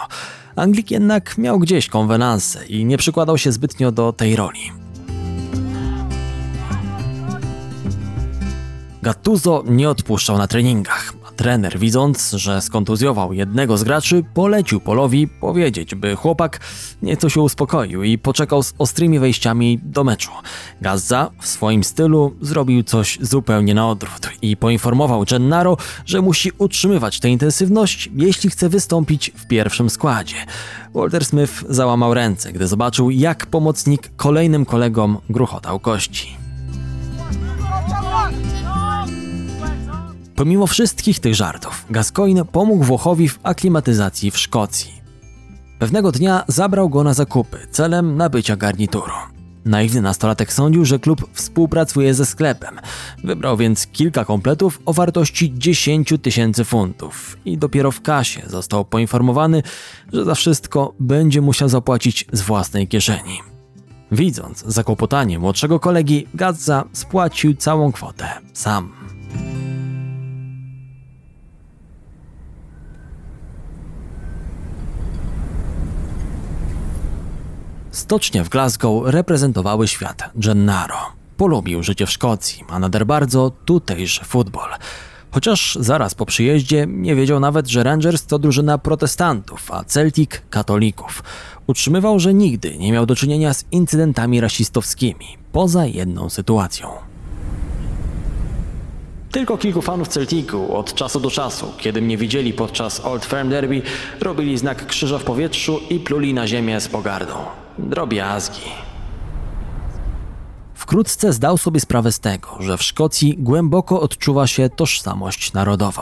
Anglik 0.55 0.91
jednak 0.91 1.37
miał 1.37 1.59
gdzieś 1.59 1.87
konwenanse 1.87 2.65
i 2.65 2.85
nie 2.85 2.97
przykładał 2.97 3.37
się 3.37 3.51
zbytnio 3.51 3.91
do 3.91 4.13
tej 4.13 4.35
roli. 4.35 4.82
Gattuso 9.03 9.63
nie 9.67 9.89
odpuszczał 9.89 10.37
na 10.37 10.47
treningach, 10.47 11.13
a 11.27 11.31
trener 11.31 11.79
widząc, 11.79 12.31
że 12.31 12.61
skontuzjował 12.61 13.33
jednego 13.33 13.77
z 13.77 13.83
graczy, 13.83 14.23
polecił 14.33 14.79
Polowi 14.79 15.27
powiedzieć, 15.27 15.95
by 15.95 16.15
chłopak 16.15 16.59
nieco 17.01 17.29
się 17.29 17.41
uspokoił 17.41 18.03
i 18.03 18.17
poczekał 18.17 18.63
z 18.63 18.73
ostrymi 18.77 19.19
wejściami 19.19 19.79
do 19.83 20.03
meczu. 20.03 20.31
Gazza 20.81 21.31
w 21.41 21.47
swoim 21.47 21.83
stylu 21.83 22.35
zrobił 22.41 22.83
coś 22.83 23.17
zupełnie 23.21 23.73
na 23.73 23.89
odwrót 23.89 24.29
i 24.41 24.57
poinformował 24.57 25.23
Gennaro, 25.29 25.77
że 26.05 26.21
musi 26.21 26.51
utrzymywać 26.57 27.19
tę 27.19 27.29
intensywność, 27.29 28.09
jeśli 28.15 28.49
chce 28.49 28.69
wystąpić 28.69 29.31
w 29.35 29.47
pierwszym 29.47 29.89
składzie. 29.89 30.35
Walter 30.93 31.25
Smith 31.25 31.63
załamał 31.69 32.13
ręce, 32.13 32.53
gdy 32.53 32.67
zobaczył, 32.67 33.09
jak 33.09 33.45
pomocnik 33.45 34.11
kolejnym 34.15 34.65
kolegom 34.65 35.17
gruchotał 35.29 35.79
kości. 35.79 36.42
Pomimo 40.43 40.67
wszystkich 40.67 41.19
tych 41.19 41.35
żartów, 41.35 41.85
Gascoigne 41.89 42.45
pomógł 42.45 42.83
Włochowi 42.83 43.29
w 43.29 43.39
aklimatyzacji 43.43 44.31
w 44.31 44.37
Szkocji. 44.37 44.93
Pewnego 45.79 46.11
dnia 46.11 46.43
zabrał 46.47 46.89
go 46.89 47.03
na 47.03 47.13
zakupy 47.13 47.57
celem 47.71 48.17
nabycia 48.17 48.55
garnituru. 48.55 49.11
Naiwny 49.65 50.01
nastolatek 50.01 50.53
sądził, 50.53 50.85
że 50.85 50.99
klub 50.99 51.29
współpracuje 51.33 52.13
ze 52.13 52.25
sklepem. 52.25 52.79
Wybrał 53.23 53.57
więc 53.57 53.87
kilka 53.87 54.25
kompletów 54.25 54.81
o 54.85 54.93
wartości 54.93 55.53
10 55.57 56.13
tysięcy 56.21 56.63
funtów 56.63 57.37
i 57.45 57.57
dopiero 57.57 57.91
w 57.91 58.01
kasie 58.01 58.41
został 58.47 58.85
poinformowany, 58.85 59.63
że 60.13 60.25
za 60.25 60.35
wszystko 60.35 60.93
będzie 60.99 61.41
musiał 61.41 61.69
zapłacić 61.69 62.25
z 62.33 62.41
własnej 62.41 62.87
kieszeni. 62.87 63.39
Widząc 64.11 64.63
zakłopotanie 64.67 65.39
młodszego 65.39 65.79
kolegi, 65.79 66.27
Gazza 66.33 66.83
spłacił 66.93 67.55
całą 67.55 67.91
kwotę 67.91 68.29
sam. 68.53 69.03
Stocznie 77.93 78.43
w 78.43 78.49
Glasgow 78.49 79.03
reprezentowały 79.05 79.87
świat 79.87 80.29
Gennaro. 80.35 80.97
Polubił 81.37 81.83
życie 81.83 82.05
w 82.05 82.11
Szkocji, 82.11 82.63
a 82.69 82.79
nader 82.79 83.05
bardzo 83.05 83.51
tutejszy 83.65 84.25
futbol. 84.25 84.69
Chociaż 85.31 85.77
zaraz 85.79 86.15
po 86.15 86.25
przyjeździe 86.25 86.85
nie 86.87 87.15
wiedział 87.15 87.39
nawet, 87.39 87.67
że 87.67 87.83
Rangers 87.83 88.25
to 88.25 88.39
drużyna 88.39 88.77
protestantów, 88.77 89.71
a 89.71 89.83
Celtic 89.83 90.29
katolików. 90.49 91.23
Utrzymywał, 91.67 92.19
że 92.19 92.33
nigdy 92.33 92.77
nie 92.77 92.91
miał 92.91 93.05
do 93.05 93.15
czynienia 93.15 93.53
z 93.53 93.65
incydentami 93.71 94.41
rasistowskimi, 94.41 95.37
poza 95.51 95.85
jedną 95.85 96.29
sytuacją. 96.29 96.89
Tylko 99.31 99.57
kilku 99.57 99.81
fanów 99.81 100.07
Celticu 100.07 100.75
od 100.75 100.93
czasu 100.93 101.19
do 101.19 101.31
czasu, 101.31 101.73
kiedy 101.77 102.01
mnie 102.01 102.17
widzieli 102.17 102.53
podczas 102.53 102.99
Old 103.05 103.25
Firm 103.25 103.49
Derby, 103.49 103.81
robili 104.21 104.57
znak 104.57 104.87
krzyża 104.87 105.19
w 105.19 105.23
powietrzu 105.23 105.79
i 105.89 105.99
pluli 105.99 106.33
na 106.33 106.47
ziemię 106.47 106.81
z 106.81 106.87
pogardą. 106.87 107.62
Drobiazgi. 107.77 108.69
Wkrótce 110.73 111.33
zdał 111.33 111.57
sobie 111.57 111.79
sprawę 111.79 112.11
z 112.11 112.19
tego, 112.19 112.47
że 112.59 112.77
w 112.77 112.83
Szkocji 112.83 113.35
głęboko 113.37 114.01
odczuwa 114.01 114.47
się 114.47 114.69
tożsamość 114.69 115.53
narodową. 115.53 116.01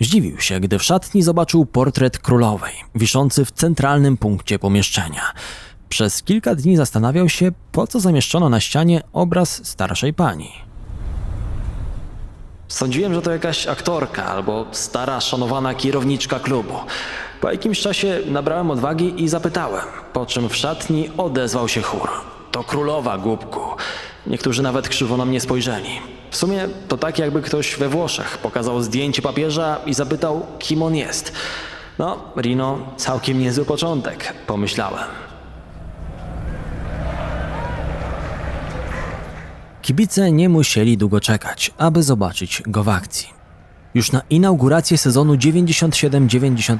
Zdziwił 0.00 0.40
się, 0.40 0.60
gdy 0.60 0.78
w 0.78 0.82
szatni 0.82 1.22
zobaczył 1.22 1.66
portret 1.66 2.18
królowej, 2.18 2.74
wiszący 2.94 3.44
w 3.44 3.50
centralnym 3.50 4.16
punkcie 4.16 4.58
pomieszczenia. 4.58 5.22
Przez 5.88 6.22
kilka 6.22 6.54
dni 6.54 6.76
zastanawiał 6.76 7.28
się, 7.28 7.52
po 7.72 7.86
co 7.86 8.00
zamieszczono 8.00 8.48
na 8.48 8.60
ścianie 8.60 9.02
obraz 9.12 9.66
starszej 9.66 10.14
pani. 10.14 10.52
Sądziłem, 12.68 13.14
że 13.14 13.22
to 13.22 13.32
jakaś 13.32 13.66
aktorka 13.66 14.24
albo 14.24 14.66
stara, 14.72 15.20
szanowana 15.20 15.74
kierowniczka 15.74 16.40
klubu. 16.40 16.74
Po 17.40 17.50
jakimś 17.50 17.80
czasie 17.80 18.20
nabrałem 18.26 18.70
odwagi 18.70 19.22
i 19.22 19.28
zapytałem, 19.28 19.84
po 20.12 20.26
czym 20.26 20.48
w 20.48 20.56
szatni 20.56 21.10
odezwał 21.16 21.68
się 21.68 21.82
chór. 21.82 22.08
To 22.52 22.64
królowa, 22.64 23.18
głupku. 23.18 23.60
Niektórzy 24.26 24.62
nawet 24.62 24.88
krzywo 24.88 25.16
na 25.16 25.24
mnie 25.24 25.40
spojrzeli. 25.40 25.88
W 26.30 26.36
sumie 26.36 26.68
to 26.88 26.96
tak, 26.98 27.18
jakby 27.18 27.42
ktoś 27.42 27.76
we 27.76 27.88
Włoszech 27.88 28.38
pokazał 28.38 28.82
zdjęcie 28.82 29.22
papieża 29.22 29.76
i 29.86 29.94
zapytał, 29.94 30.46
kim 30.58 30.82
on 30.82 30.94
jest. 30.94 31.32
No, 31.98 32.18
Rino, 32.36 32.78
całkiem 32.96 33.38
niezły 33.38 33.64
początek, 33.64 34.34
pomyślałem. 34.46 35.04
Kibice 39.82 40.32
nie 40.32 40.48
musieli 40.48 40.98
długo 40.98 41.20
czekać, 41.20 41.70
aby 41.78 42.02
zobaczyć 42.02 42.62
go 42.66 42.82
w 42.82 42.88
akcji. 42.88 43.35
Już 43.96 44.12
na 44.12 44.22
inaugurację 44.30 44.98
sezonu 44.98 45.34
97-98 45.34 46.78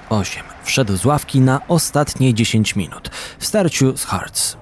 wszedł 0.64 0.96
z 0.96 1.04
ławki 1.04 1.40
na 1.40 1.60
ostatnie 1.68 2.34
10 2.34 2.76
minut 2.76 3.10
w 3.38 3.46
starciu 3.46 3.96
z 3.96 4.04
Hearts. 4.04 4.56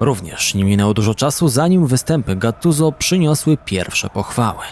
Również 0.00 0.54
nie 0.54 0.64
minęło 0.64 0.94
dużo 0.94 1.14
czasu, 1.14 1.48
zanim 1.48 1.86
występy 1.86 2.36
Gattuso 2.36 2.92
przyniosły 2.92 3.56
pierwsze 3.64 4.10
pochwały. 4.10 4.64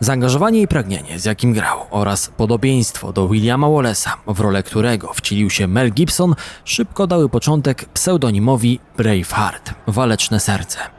Zaangażowanie 0.00 0.60
i 0.60 0.68
pragnienie, 0.68 1.18
z 1.18 1.24
jakim 1.24 1.52
grał, 1.52 1.78
oraz 1.90 2.30
podobieństwo 2.36 3.12
do 3.12 3.28
Williama 3.28 3.66
Wallace'a, 3.66 4.10
w 4.26 4.40
rolę 4.40 4.62
którego 4.62 5.12
wcielił 5.12 5.50
się 5.50 5.66
Mel 5.66 5.92
Gibson, 5.92 6.34
szybko 6.64 7.06
dały 7.06 7.28
początek 7.28 7.84
pseudonimowi 7.84 8.80
Braveheart 8.96 9.74
waleczne 9.86 10.40
serce. 10.40 10.95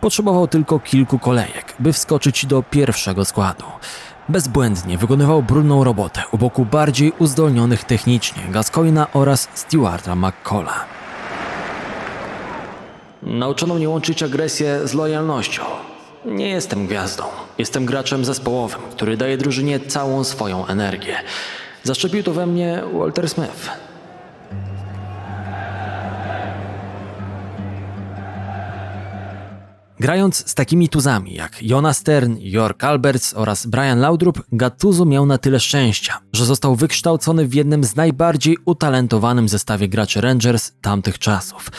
Potrzebował 0.00 0.48
tylko 0.48 0.78
kilku 0.78 1.18
kolejek, 1.18 1.74
by 1.78 1.92
wskoczyć 1.92 2.46
do 2.46 2.62
pierwszego 2.62 3.24
składu. 3.24 3.64
Bezbłędnie 4.28 4.98
wykonywał 4.98 5.42
brudną 5.42 5.84
robotę 5.84 6.22
u 6.32 6.38
boku 6.38 6.64
bardziej 6.64 7.12
uzdolnionych 7.18 7.84
technicznie 7.84 8.42
Gascoina 8.50 9.06
oraz 9.12 9.48
Stewarta 9.54 10.16
McCalla. 10.16 10.84
Nauczono 13.22 13.74
mnie 13.74 13.88
łączyć 13.88 14.22
agresję 14.22 14.88
z 14.88 14.94
lojalnością. 14.94 15.62
Nie 16.24 16.48
jestem 16.48 16.86
gwiazdą. 16.86 17.24
Jestem 17.58 17.86
graczem 17.86 18.24
zespołowym, 18.24 18.80
który 18.90 19.16
daje 19.16 19.36
drużynie 19.36 19.80
całą 19.80 20.24
swoją 20.24 20.66
energię. 20.66 21.16
Zaszczepił 21.82 22.22
to 22.22 22.32
we 22.32 22.46
mnie 22.46 22.82
Walter 22.92 23.28
Smith. 23.28 23.89
Grając 30.00 30.50
z 30.50 30.54
takimi 30.54 30.88
tuzami 30.88 31.34
jak 31.34 31.62
Jonas 31.62 31.96
Stern, 31.98 32.36
York 32.38 32.84
Alberts 32.84 33.34
oraz 33.34 33.66
Brian 33.66 34.00
Laudrup, 34.00 34.42
Gattuso 34.52 35.04
miał 35.04 35.26
na 35.26 35.38
tyle 35.38 35.60
szczęścia, 35.60 36.20
że 36.32 36.44
został 36.46 36.76
wykształcony 36.76 37.48
w 37.48 37.54
jednym 37.54 37.84
z 37.84 37.96
najbardziej 37.96 38.56
utalentowanym 38.64 39.48
zestawie 39.48 39.88
graczy 39.88 40.20
Rangers 40.20 40.72
tamtych 40.80 41.18
czasów. 41.18 41.70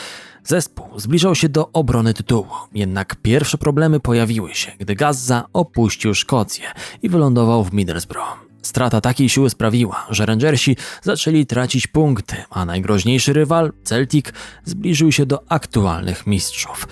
Zespół 0.44 1.00
zbliżał 1.00 1.34
się 1.34 1.48
do 1.48 1.72
obrony 1.72 2.14
tytułu, 2.14 2.48
jednak 2.74 3.16
pierwsze 3.16 3.58
problemy 3.58 4.00
pojawiły 4.00 4.54
się, 4.54 4.72
gdy 4.78 4.94
Gazza 4.94 5.44
opuścił 5.52 6.14
Szkocję 6.14 6.64
i 7.02 7.08
wylądował 7.08 7.64
w 7.64 7.72
Middlesbrough. 7.72 8.52
Strata 8.62 9.00
takiej 9.00 9.28
siły 9.28 9.50
sprawiła, 9.50 10.06
że 10.10 10.26
Rangersi 10.26 10.76
zaczęli 11.02 11.46
tracić 11.46 11.86
punkty, 11.86 12.36
a 12.50 12.64
najgroźniejszy 12.64 13.32
rywal, 13.32 13.72
Celtic, 13.84 14.26
zbliżył 14.64 15.12
się 15.12 15.26
do 15.26 15.42
aktualnych 15.48 16.26
mistrzów. 16.26 16.88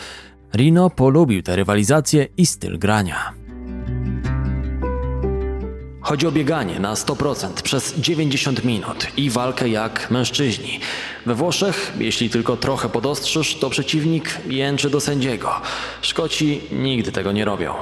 Rino 0.55 0.91
polubił 0.91 1.43
tę 1.43 1.57
rywalizację 1.57 2.29
i 2.37 2.47
styl 2.47 2.79
grania. 2.79 3.33
Chodzi 6.01 6.27
o 6.27 6.33
bieganie 6.33 6.81
na 6.81 6.95
100% 6.95 7.63
przez 7.63 7.95
90 7.99 8.65
minut 8.65 9.07
i 9.17 9.31
walkę 9.31 9.69
jak 9.69 10.11
mężczyźni. 10.11 10.81
We 11.27 11.35
Włoszech, 11.35 11.93
jeśli 11.99 12.31
tylko 12.31 12.57
trochę 12.57 12.89
podostrzysz, 12.89 13.55
to 13.55 13.71
przeciwnik 13.71 14.39
jęczy 14.47 14.91
do 14.91 15.01
sędziego. 15.01 15.51
Szkoci 16.03 16.61
nigdy 16.73 17.13
tego 17.13 17.33
nie 17.33 17.45
robią. 17.45 17.75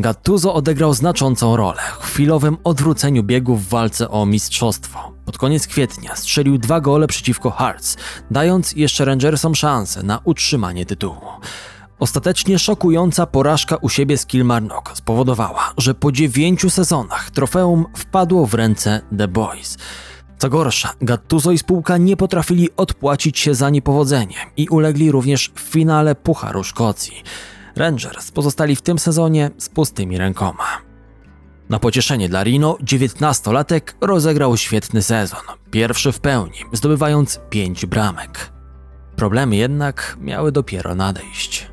Gattuso 0.00 0.54
odegrał 0.54 0.94
znaczącą 0.94 1.56
rolę 1.56 1.80
w 2.00 2.04
chwilowym 2.04 2.56
odwróceniu 2.64 3.22
biegu 3.22 3.56
w 3.56 3.68
walce 3.68 4.10
o 4.10 4.26
mistrzostwo. 4.26 5.12
Pod 5.24 5.38
koniec 5.38 5.66
kwietnia 5.66 6.16
strzelił 6.16 6.58
dwa 6.58 6.80
gole 6.80 7.06
przeciwko 7.06 7.50
Hearts, 7.50 7.96
dając 8.30 8.72
jeszcze 8.72 9.04
Rangersom 9.04 9.54
szansę 9.54 10.02
na 10.02 10.20
utrzymanie 10.24 10.86
tytułu. 10.86 11.20
Ostatecznie 11.98 12.58
szokująca 12.58 13.26
porażka 13.26 13.76
u 13.76 13.88
siebie 13.88 14.18
z 14.18 14.26
Kilmarnock 14.26 14.96
spowodowała, 14.96 15.72
że 15.78 15.94
po 15.94 16.12
dziewięciu 16.12 16.70
sezonach 16.70 17.30
trofeum 17.30 17.86
wpadło 17.96 18.46
w 18.46 18.54
ręce 18.54 19.00
The 19.18 19.28
Boys. 19.28 19.78
Co 20.38 20.48
gorsza, 20.48 20.92
Gattuso 21.00 21.52
i 21.52 21.58
spółka 21.58 21.96
nie 21.96 22.16
potrafili 22.16 22.68
odpłacić 22.76 23.38
się 23.38 23.54
za 23.54 23.70
niepowodzenie 23.70 24.36
i 24.56 24.68
ulegli 24.68 25.10
również 25.10 25.50
w 25.54 25.60
finale 25.60 26.14
Pucharu 26.14 26.64
Szkocji. 26.64 27.22
Rangers 27.80 28.30
pozostali 28.30 28.76
w 28.76 28.82
tym 28.82 28.98
sezonie 28.98 29.50
z 29.58 29.68
pustymi 29.68 30.18
rękoma. 30.18 30.64
Na 31.68 31.78
pocieszenie 31.78 32.28
dla 32.28 32.42
Rino, 32.42 32.76
19-latek 32.84 33.80
rozegrał 34.00 34.56
świetny 34.56 35.02
sezon, 35.02 35.40
pierwszy 35.70 36.12
w 36.12 36.20
pełni, 36.20 36.58
zdobywając 36.72 37.40
5 37.50 37.86
bramek. 37.86 38.52
Problemy 39.16 39.56
jednak 39.56 40.16
miały 40.20 40.52
dopiero 40.52 40.94
nadejść. 40.94 41.70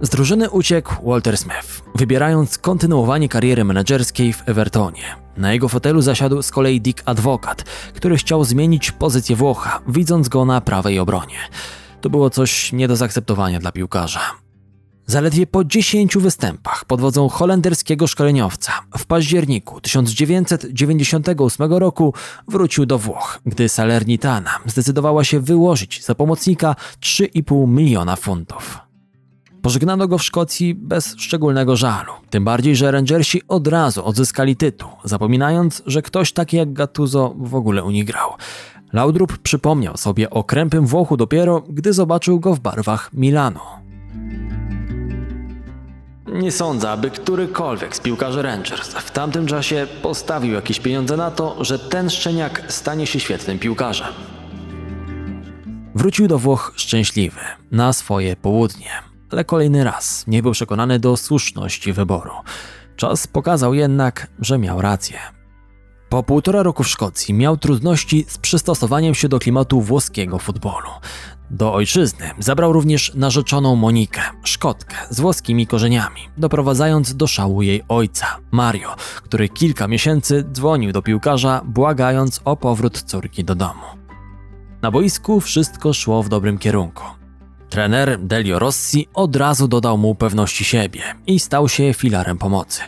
Z 0.00 0.08
drużyny 0.08 0.50
uciekł 0.50 1.10
Walter 1.10 1.38
Smith, 1.38 1.82
wybierając 1.94 2.58
kontynuowanie 2.58 3.28
kariery 3.28 3.64
menedżerskiej 3.64 4.32
w 4.32 4.48
Evertonie. 4.48 5.16
Na 5.36 5.52
jego 5.52 5.68
fotelu 5.68 6.02
zasiadł 6.02 6.42
z 6.42 6.50
kolei 6.50 6.80
Dick 6.80 7.02
Advokat, 7.04 7.62
który 7.94 8.16
chciał 8.16 8.44
zmienić 8.44 8.92
pozycję 8.92 9.36
Włocha, 9.36 9.80
widząc 9.88 10.28
go 10.28 10.44
na 10.44 10.60
prawej 10.60 10.98
obronie. 10.98 11.38
To 12.06 12.10
było 12.10 12.30
coś 12.30 12.72
nie 12.72 12.88
do 12.88 12.96
zaakceptowania 12.96 13.58
dla 13.58 13.72
piłkarza. 13.72 14.20
Zaledwie 15.06 15.46
po 15.46 15.64
10 15.64 16.16
występach 16.16 16.84
pod 16.84 17.00
wodzą 17.00 17.28
holenderskiego 17.28 18.06
szkoleniowca 18.06 18.72
w 18.98 19.06
październiku 19.06 19.80
1998 19.80 21.72
roku 21.72 22.14
wrócił 22.48 22.86
do 22.86 22.98
Włoch, 22.98 23.40
gdy 23.46 23.68
Salernitana 23.68 24.50
zdecydowała 24.66 25.24
się 25.24 25.40
wyłożyć 25.40 26.04
za 26.04 26.14
pomocnika 26.14 26.76
3,5 27.00 27.68
miliona 27.68 28.16
funtów. 28.16 28.78
Pożegnano 29.62 30.08
go 30.08 30.18
w 30.18 30.24
Szkocji 30.24 30.74
bez 30.74 31.14
szczególnego 31.18 31.76
żalu, 31.76 32.12
tym 32.30 32.44
bardziej, 32.44 32.76
że 32.76 32.90
Rangersi 32.90 33.42
od 33.48 33.68
razu 33.68 34.04
odzyskali 34.04 34.56
tytuł, 34.56 34.90
zapominając, 35.04 35.82
że 35.86 36.02
ktoś 36.02 36.32
taki 36.32 36.56
jak 36.56 36.72
Gattuso 36.72 37.34
w 37.38 37.54
ogóle 37.54 37.84
u 37.84 37.90
nich 37.90 38.04
grał. 38.04 38.30
Laudrup 38.96 39.38
przypomniał 39.38 39.96
sobie 39.96 40.30
o 40.30 40.44
krępym 40.44 40.86
Włochu 40.86 41.16
dopiero, 41.16 41.60
gdy 41.68 41.92
zobaczył 41.92 42.40
go 42.40 42.54
w 42.54 42.60
barwach 42.60 43.10
Milanu. 43.12 43.60
Nie 46.26 46.52
sądzę, 46.52 46.90
aby 46.90 47.10
którykolwiek 47.10 47.96
z 47.96 48.00
piłkarzy 48.00 48.42
Rangers 48.42 48.88
w 48.88 49.10
tamtym 49.10 49.46
czasie 49.46 49.86
postawił 50.02 50.52
jakieś 50.52 50.80
pieniądze 50.80 51.16
na 51.16 51.30
to, 51.30 51.64
że 51.64 51.78
ten 51.78 52.10
szczeniak 52.10 52.62
stanie 52.68 53.06
się 53.06 53.20
świetnym 53.20 53.58
piłkarzem. 53.58 54.08
Wrócił 55.94 56.28
do 56.28 56.38
Włoch 56.38 56.72
szczęśliwy, 56.76 57.40
na 57.70 57.92
swoje 57.92 58.36
południe, 58.36 58.90
ale 59.30 59.44
kolejny 59.44 59.84
raz 59.84 60.24
nie 60.26 60.42
był 60.42 60.52
przekonany 60.52 60.98
do 60.98 61.16
słuszności 61.16 61.92
wyboru. 61.92 62.32
Czas 62.96 63.26
pokazał 63.26 63.74
jednak, 63.74 64.26
że 64.40 64.58
miał 64.58 64.80
rację. 64.80 65.35
Po 66.08 66.22
półtora 66.22 66.62
roku 66.62 66.82
w 66.84 66.88
Szkocji 66.88 67.34
miał 67.34 67.56
trudności 67.56 68.24
z 68.28 68.38
przystosowaniem 68.38 69.14
się 69.14 69.28
do 69.28 69.38
klimatu 69.38 69.80
włoskiego 69.80 70.38
futbolu. 70.38 70.88
Do 71.50 71.74
ojczyzny 71.74 72.30
zabrał 72.38 72.72
również 72.72 73.12
narzeczoną 73.14 73.76
Monikę, 73.76 74.20
Szkotkę 74.44 74.96
z 75.10 75.20
włoskimi 75.20 75.66
korzeniami, 75.66 76.20
doprowadzając 76.36 77.16
do 77.16 77.26
szału 77.26 77.62
jej 77.62 77.82
ojca, 77.88 78.26
Mario, 78.50 78.94
który 79.22 79.48
kilka 79.48 79.88
miesięcy 79.88 80.44
dzwonił 80.52 80.92
do 80.92 81.02
piłkarza, 81.02 81.60
błagając 81.64 82.40
o 82.44 82.56
powrót 82.56 83.02
córki 83.02 83.44
do 83.44 83.54
domu. 83.54 83.84
Na 84.82 84.90
boisku 84.90 85.40
wszystko 85.40 85.92
szło 85.92 86.22
w 86.22 86.28
dobrym 86.28 86.58
kierunku. 86.58 87.04
Trener 87.68 88.18
Delio 88.20 88.58
Rossi 88.58 89.08
od 89.14 89.36
razu 89.36 89.68
dodał 89.68 89.98
mu 89.98 90.14
pewności 90.14 90.64
siebie 90.64 91.02
i 91.26 91.38
stał 91.38 91.68
się 91.68 91.94
filarem 91.94 92.38
pomocy. 92.38 92.82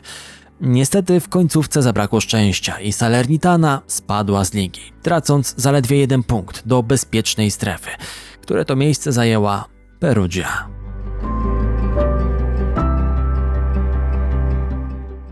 Niestety 0.61 1.21
w 1.21 1.29
końcówce 1.29 1.83
zabrakło 1.83 2.21
szczęścia 2.21 2.81
i 2.81 2.93
Salernitana 2.93 3.83
spadła 3.87 4.45
z 4.45 4.55
ligi, 4.55 4.93
tracąc 5.03 5.55
zaledwie 5.57 5.99
jeden 5.99 6.23
punkt 6.23 6.67
do 6.67 6.83
bezpiecznej 6.83 7.51
strefy, 7.51 7.91
które 8.43 8.65
to 8.65 8.77
miejsce 8.77 9.13
zajęła 9.13 9.65
Perugia. 10.01 10.69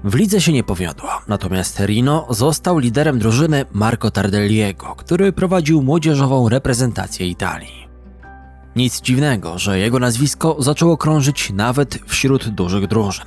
W 0.04 0.14
lidze 0.14 0.40
się 0.40 0.52
nie 0.52 0.64
powiodło, 0.64 1.10
natomiast 1.28 1.80
Rino 1.80 2.26
został 2.30 2.78
liderem 2.78 3.18
drużyny 3.18 3.64
Marco 3.72 4.10
Tardelliego, 4.10 4.94
który 4.96 5.32
prowadził 5.32 5.82
młodzieżową 5.82 6.48
reprezentację 6.48 7.26
Italii. 7.26 7.75
Nic 8.76 9.00
dziwnego, 9.00 9.58
że 9.58 9.78
jego 9.78 9.98
nazwisko 9.98 10.56
zaczęło 10.58 10.96
krążyć 10.96 11.50
nawet 11.50 11.98
wśród 12.06 12.48
dużych 12.48 12.86
drużyn. 12.86 13.26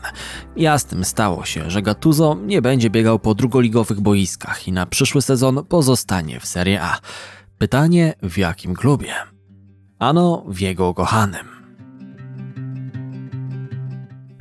Jasnym 0.55 1.05
stało 1.05 1.45
się, 1.45 1.71
że 1.71 1.81
Gattuso 1.81 2.37
nie 2.45 2.61
będzie 2.61 2.89
biegał 2.89 3.19
po 3.19 3.35
drugoligowych 3.35 3.99
boiskach 4.01 4.67
i 4.67 4.71
na 4.71 4.85
przyszły 4.85 5.21
sezon 5.21 5.65
pozostanie 5.65 6.39
w 6.39 6.45
Serie 6.45 6.81
A. 6.81 6.99
Pytanie 7.57 8.13
w 8.23 8.37
jakim 8.37 8.75
klubie? 8.75 9.13
Ano 9.99 10.43
w 10.47 10.59
jego 10.59 10.93
kochanym. 10.93 11.58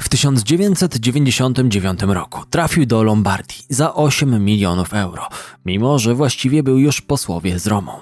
W 0.08 0.10
1999 0.10 2.00
roku 2.02 2.44
trafił 2.50 2.86
do 2.86 3.02
Lombardii 3.02 3.64
za 3.68 3.94
8 3.94 4.44
milionów 4.44 4.94
euro, 4.94 5.28
mimo 5.66 5.98
że 5.98 6.14
właściwie 6.14 6.62
był 6.62 6.78
już 6.78 7.00
posłowie 7.00 7.58
z 7.58 7.66
Romą. 7.66 7.92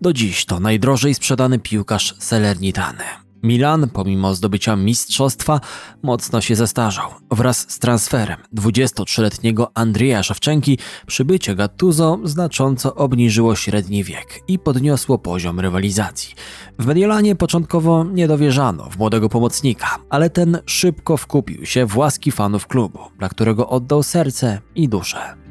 Do 0.00 0.12
dziś 0.12 0.44
to 0.44 0.60
najdrożej 0.60 1.14
sprzedany 1.14 1.58
piłkarz 1.58 2.14
Salernitany. 2.18 3.04
Milan, 3.42 3.88
pomimo 3.88 4.34
zdobycia 4.34 4.76
mistrzostwa, 4.76 5.60
mocno 6.02 6.40
się 6.40 6.56
zestarzał. 6.56 7.10
Wraz 7.30 7.70
z 7.70 7.78
transferem 7.78 8.36
23-letniego 8.54 9.66
Andrzeja 9.74 10.22
Szewczenki 10.22 10.78
przybycie 11.06 11.54
Gattuso 11.54 12.18
znacząco 12.24 12.94
obniżyło 12.94 13.56
średni 13.56 14.04
wiek 14.04 14.40
i 14.48 14.58
podniosło 14.58 15.18
poziom 15.18 15.60
rywalizacji. 15.60 16.34
W 16.78 16.86
Mediolanie 16.86 17.36
początkowo 17.36 18.04
nie 18.04 18.28
dowierzano 18.28 18.90
w 18.90 18.98
młodego 18.98 19.28
pomocnika, 19.28 19.98
ale 20.10 20.30
ten 20.30 20.58
szybko 20.66 21.16
wkupił 21.16 21.66
się 21.66 21.86
w 21.86 21.96
łaski 21.96 22.32
fanów 22.32 22.66
klubu, 22.66 22.98
dla 23.18 23.28
którego 23.28 23.68
oddał 23.68 24.02
serce 24.02 24.60
i 24.74 24.88
duszę. 24.88 25.41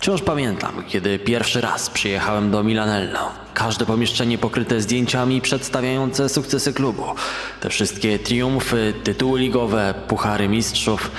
Wciąż 0.00 0.22
pamiętam, 0.22 0.84
kiedy 0.88 1.18
pierwszy 1.18 1.60
raz 1.60 1.90
przyjechałem 1.90 2.50
do 2.50 2.62
Milanello. 2.62 3.18
Każde 3.54 3.86
pomieszczenie 3.86 4.38
pokryte 4.38 4.80
zdjęciami 4.80 5.40
przedstawiające 5.40 6.28
sukcesy 6.28 6.72
klubu. 6.72 7.04
Te 7.60 7.70
wszystkie 7.70 8.18
triumfy, 8.18 8.94
tytuły 9.04 9.40
ligowe, 9.40 9.94
puchary 10.08 10.48
mistrzów. 10.48 11.10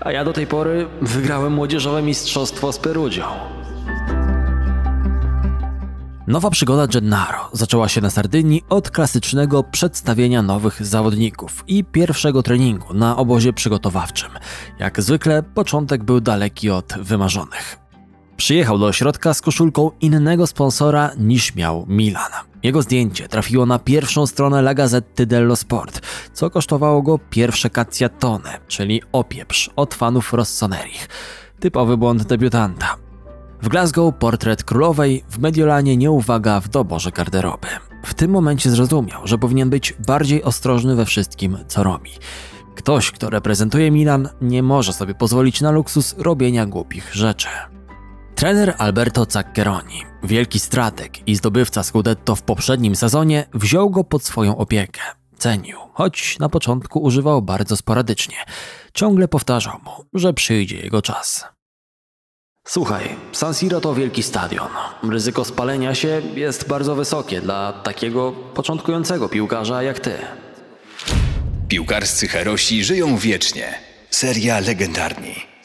A 0.00 0.12
ja 0.12 0.24
do 0.24 0.32
tej 0.32 0.46
pory 0.46 0.86
wygrałem 1.02 1.52
młodzieżowe 1.52 2.02
mistrzostwo 2.02 2.72
z 2.72 2.78
Perugią. 2.78 3.24
Nowa 6.26 6.50
przygoda 6.50 6.86
Gennaro 6.86 7.48
zaczęła 7.52 7.88
się 7.88 8.00
na 8.00 8.10
Sardynii 8.10 8.64
od 8.68 8.90
klasycznego 8.90 9.64
przedstawienia 9.64 10.42
nowych 10.42 10.86
zawodników 10.86 11.64
i 11.66 11.84
pierwszego 11.84 12.42
treningu 12.42 12.94
na 12.94 13.16
obozie 13.16 13.52
przygotowawczym. 13.52 14.30
Jak 14.78 15.02
zwykle 15.02 15.42
początek 15.42 16.04
był 16.04 16.20
daleki 16.20 16.70
od 16.70 16.94
wymarzonych. 17.00 17.85
Przyjechał 18.36 18.78
do 18.78 18.86
ośrodka 18.86 19.34
z 19.34 19.40
koszulką 19.40 19.90
innego 20.00 20.46
sponsora 20.46 21.10
niż 21.18 21.54
miał 21.54 21.86
Milan. 21.88 22.30
Jego 22.62 22.82
zdjęcie 22.82 23.28
trafiło 23.28 23.66
na 23.66 23.78
pierwszą 23.78 24.26
stronę 24.26 24.58
La 24.58 24.74
Gazzetta 24.74 25.26
dello 25.26 25.56
Sport, 25.56 26.00
co 26.32 26.50
kosztowało 26.50 27.02
go 27.02 27.18
pierwsze 27.30 27.70
cacciatone, 27.70 28.58
czyli 28.68 29.02
opieprz 29.12 29.70
od 29.76 29.94
fanów 29.94 30.32
Rossonerich. 30.32 31.08
Typowy 31.60 31.96
błąd 31.96 32.22
debiutanta. 32.22 32.96
W 33.62 33.68
Glasgow 33.68 34.14
portret 34.14 34.64
królowej, 34.64 35.24
w 35.30 35.38
Mediolanie 35.38 35.96
nieuwaga 35.96 36.60
w 36.60 36.68
doborze 36.68 37.12
garderoby. 37.12 37.68
W 38.04 38.14
tym 38.14 38.30
momencie 38.30 38.70
zrozumiał, 38.70 39.26
że 39.26 39.38
powinien 39.38 39.70
być 39.70 39.94
bardziej 40.06 40.42
ostrożny 40.42 40.94
we 40.94 41.06
wszystkim, 41.06 41.58
co 41.68 41.82
robi. 41.82 42.10
Ktoś, 42.74 43.10
kto 43.10 43.30
reprezentuje 43.30 43.90
Milan, 43.90 44.28
nie 44.40 44.62
może 44.62 44.92
sobie 44.92 45.14
pozwolić 45.14 45.60
na 45.60 45.70
luksus 45.70 46.14
robienia 46.18 46.66
głupich 46.66 47.14
rzeczy. 47.14 47.48
Trener 48.36 48.74
Alberto 48.78 49.26
Zaccheroni, 49.28 50.02
wielki 50.22 50.60
strateg 50.60 51.28
i 51.28 51.36
zdobywca 51.36 51.82
Scudetto 51.82 52.36
w 52.36 52.42
poprzednim 52.42 52.96
sezonie, 52.96 53.46
wziął 53.54 53.90
go 53.90 54.04
pod 54.04 54.24
swoją 54.24 54.56
opiekę. 54.56 55.00
cenił, 55.38 55.78
choć 55.92 56.38
na 56.38 56.48
początku 56.48 56.98
używał 56.98 57.42
bardzo 57.42 57.76
sporadycznie. 57.76 58.36
Ciągle 58.94 59.28
powtarzał 59.28 59.78
mu, 59.84 59.90
że 60.14 60.32
przyjdzie 60.32 60.76
jego 60.76 61.02
czas. 61.02 61.44
Słuchaj, 62.66 63.16
San 63.32 63.54
Siro 63.54 63.80
to 63.80 63.94
wielki 63.94 64.22
stadion. 64.22 64.70
Ryzyko 65.10 65.44
spalenia 65.44 65.94
się 65.94 66.22
jest 66.34 66.68
bardzo 66.68 66.94
wysokie 66.94 67.40
dla 67.40 67.72
takiego 67.72 68.32
początkującego 68.32 69.28
piłkarza 69.28 69.82
jak 69.82 70.00
ty. 70.00 70.12
Piłkarscy 71.68 72.28
herosi 72.28 72.84
żyją 72.84 73.16
wiecznie. 73.16 73.74
Seria 74.10 74.60
legendarni. 74.60 75.55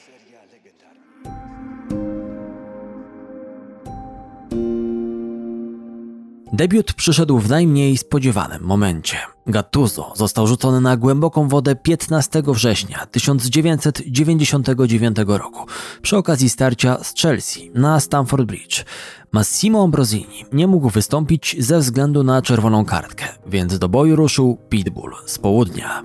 Debiut 6.53 6.93
przyszedł 6.93 7.39
w 7.39 7.49
najmniej 7.49 7.97
spodziewanym 7.97 8.63
momencie. 8.63 9.17
Gattuso 9.47 10.13
został 10.15 10.47
rzucony 10.47 10.81
na 10.81 10.97
głęboką 10.97 11.47
wodę 11.47 11.75
15 11.75 12.43
września 12.47 13.05
1999 13.11 15.17
roku 15.27 15.65
przy 16.01 16.17
okazji 16.17 16.49
starcia 16.49 17.03
z 17.03 17.15
Chelsea 17.15 17.71
na 17.73 17.99
Stamford 17.99 18.43
Bridge. 18.43 18.85
Massimo 19.31 19.83
Ambrosini 19.83 20.45
nie 20.53 20.67
mógł 20.67 20.89
wystąpić 20.89 21.55
ze 21.59 21.79
względu 21.79 22.23
na 22.23 22.41
czerwoną 22.41 22.85
kartkę, 22.85 23.25
więc 23.47 23.79
do 23.79 23.89
boju 23.89 24.15
ruszył 24.15 24.57
Pitbull 24.69 25.11
z 25.25 25.39
południa. 25.39 26.03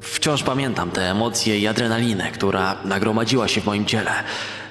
Wciąż 0.00 0.42
pamiętam 0.42 0.90
te 0.90 1.10
emocje 1.10 1.58
i 1.58 1.66
adrenalinę, 1.66 2.30
która 2.30 2.76
nagromadziła 2.84 3.48
się 3.48 3.60
w 3.60 3.66
moim 3.66 3.84
ciele 3.84 4.10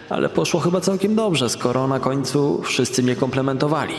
ale 0.09 0.29
poszło 0.29 0.59
chyba 0.59 0.81
całkiem 0.81 1.15
dobrze, 1.15 1.49
skoro 1.49 1.87
na 1.87 1.99
końcu 1.99 2.61
wszyscy 2.61 3.03
mnie 3.03 3.15
komplementowali. 3.15 3.95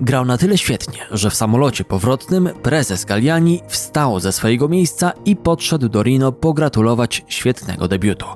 Grał 0.00 0.24
na 0.24 0.38
tyle 0.38 0.58
świetnie, 0.58 0.98
że 1.10 1.30
w 1.30 1.34
samolocie 1.34 1.84
powrotnym 1.84 2.48
prezes 2.62 3.04
Galliani 3.04 3.60
wstał 3.68 4.20
ze 4.20 4.32
swojego 4.32 4.68
miejsca 4.68 5.12
i 5.24 5.36
podszedł 5.36 5.88
do 5.88 6.02
Rino 6.02 6.32
pogratulować 6.32 7.24
świetnego 7.28 7.88
debiutu. 7.88 8.26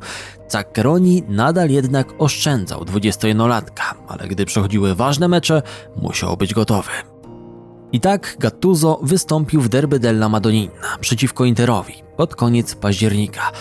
Zaccheroni 0.49 1.23
nadal 1.29 1.71
jednak 1.71 2.09
oszczędzał 2.19 2.81
21-latka, 2.81 3.95
ale 4.09 4.29
gdy 4.29 4.45
przechodziły 4.45 4.95
ważne 4.95 5.29
mecze, 5.29 5.63
musiał 6.03 6.37
być 6.37 6.55
gotowy. 6.55 6.91
I 7.93 8.01
tak 8.01 8.37
Gattuso 8.39 9.01
wystąpił 9.03 9.61
w 9.61 9.69
derby 9.69 9.99
della 9.99 10.29
Madonnina 10.29 10.99
przeciwko 11.01 11.45
Interowi 11.45 11.95
pod 12.17 12.35
koniec 12.35 12.75
października. 12.75 13.53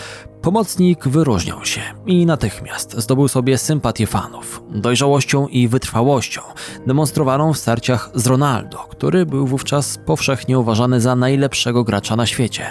Pomocnik 0.46 1.08
wyróżniał 1.08 1.64
się 1.64 1.80
i 2.06 2.26
natychmiast 2.26 2.94
zdobył 2.98 3.28
sobie 3.28 3.58
sympatię 3.58 4.06
fanów, 4.06 4.62
dojrzałością 4.70 5.48
i 5.48 5.68
wytrwałością, 5.68 6.40
demonstrowaną 6.86 7.52
w 7.52 7.58
starciach 7.58 8.10
z 8.14 8.26
Ronaldo, 8.26 8.78
który 8.78 9.26
był 9.26 9.46
wówczas 9.46 9.98
powszechnie 10.06 10.58
uważany 10.58 11.00
za 11.00 11.16
najlepszego 11.16 11.84
gracza 11.84 12.16
na 12.16 12.26
świecie. 12.26 12.66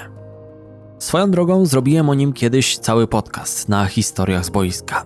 Swoją 1.00 1.32
drogą 1.32 1.66
zrobiłem 1.66 2.10
o 2.10 2.14
nim 2.14 2.34
kiedyś 2.34 2.78
cały 2.78 3.08
podcast 3.08 3.70
na 3.70 3.86
historiach 3.86 4.46
z 4.46 4.50
boiska. 4.50 5.06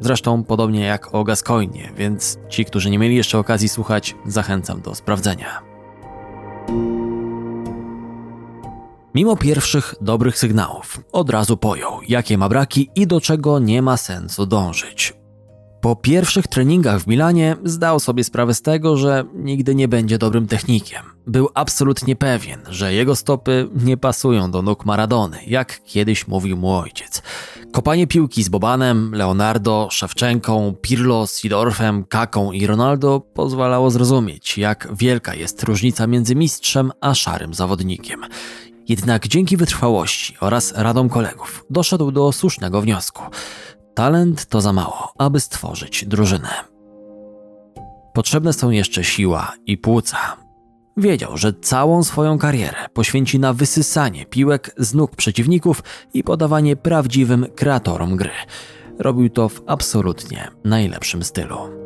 Zresztą 0.00 0.44
podobnie 0.44 0.80
jak 0.80 1.14
o 1.14 1.24
Gascoinie, 1.24 1.92
więc 1.96 2.38
ci, 2.48 2.64
którzy 2.64 2.90
nie 2.90 2.98
mieli 2.98 3.16
jeszcze 3.16 3.38
okazji 3.38 3.68
słuchać, 3.68 4.16
zachęcam 4.26 4.80
do 4.80 4.94
sprawdzenia. 4.94 5.62
Mimo 9.14 9.36
pierwszych 9.36 9.94
dobrych 10.00 10.38
sygnałów, 10.38 11.00
od 11.12 11.30
razu 11.30 11.56
pojął, 11.56 12.00
jakie 12.08 12.38
ma 12.38 12.48
braki 12.48 12.90
i 12.94 13.06
do 13.06 13.20
czego 13.20 13.58
nie 13.58 13.82
ma 13.82 13.96
sensu 13.96 14.46
dążyć. 14.46 15.20
Po 15.80 15.96
pierwszych 15.96 16.46
treningach 16.46 17.00
w 17.00 17.06
Milanie 17.06 17.56
zdał 17.64 18.00
sobie 18.00 18.24
sprawę 18.24 18.54
z 18.54 18.62
tego, 18.62 18.96
że 18.96 19.24
nigdy 19.34 19.74
nie 19.74 19.88
będzie 19.88 20.18
dobrym 20.18 20.46
technikiem. 20.46 21.02
Był 21.26 21.48
absolutnie 21.54 22.16
pewien, 22.16 22.60
że 22.68 22.94
jego 22.94 23.16
stopy 23.16 23.68
nie 23.84 23.96
pasują 23.96 24.50
do 24.50 24.62
nóg 24.62 24.84
Maradony, 24.84 25.38
jak 25.46 25.84
kiedyś 25.84 26.28
mówił 26.28 26.56
mu 26.56 26.72
ojciec. 26.74 27.22
Kopanie 27.72 28.06
piłki 28.06 28.42
z 28.42 28.48
Bobanem, 28.48 29.14
Leonardo, 29.14 29.88
Szewczenką, 29.90 30.74
Pirlo, 30.82 31.26
Sidorfem, 31.26 32.04
Kaką 32.04 32.52
i 32.52 32.66
Ronaldo 32.66 33.20
pozwalało 33.20 33.90
zrozumieć, 33.90 34.58
jak 34.58 34.88
wielka 34.96 35.34
jest 35.34 35.62
różnica 35.62 36.06
między 36.06 36.34
mistrzem 36.34 36.92
a 37.00 37.14
szarym 37.14 37.54
zawodnikiem. 37.54 38.20
Jednak 38.90 39.28
dzięki 39.28 39.56
wytrwałości 39.56 40.36
oraz 40.40 40.72
radom 40.76 41.08
kolegów 41.08 41.64
doszedł 41.70 42.10
do 42.10 42.32
słusznego 42.32 42.80
wniosku. 42.80 43.22
Talent 43.94 44.46
to 44.46 44.60
za 44.60 44.72
mało, 44.72 45.12
aby 45.18 45.40
stworzyć 45.40 46.04
drużynę. 46.06 46.48
Potrzebne 48.14 48.52
są 48.52 48.70
jeszcze 48.70 49.04
siła 49.04 49.52
i 49.66 49.78
płuca. 49.78 50.36
Wiedział, 50.96 51.36
że 51.36 51.52
całą 51.52 52.04
swoją 52.04 52.38
karierę 52.38 52.88
poświęci 52.92 53.38
na 53.38 53.52
wysysanie 53.52 54.26
piłek 54.26 54.74
z 54.76 54.94
nóg 54.94 55.16
przeciwników 55.16 55.82
i 56.14 56.24
podawanie 56.24 56.76
prawdziwym 56.76 57.46
kreatorom 57.56 58.16
gry. 58.16 58.32
Robił 58.98 59.30
to 59.30 59.48
w 59.48 59.62
absolutnie 59.66 60.50
najlepszym 60.64 61.24
stylu. 61.24 61.79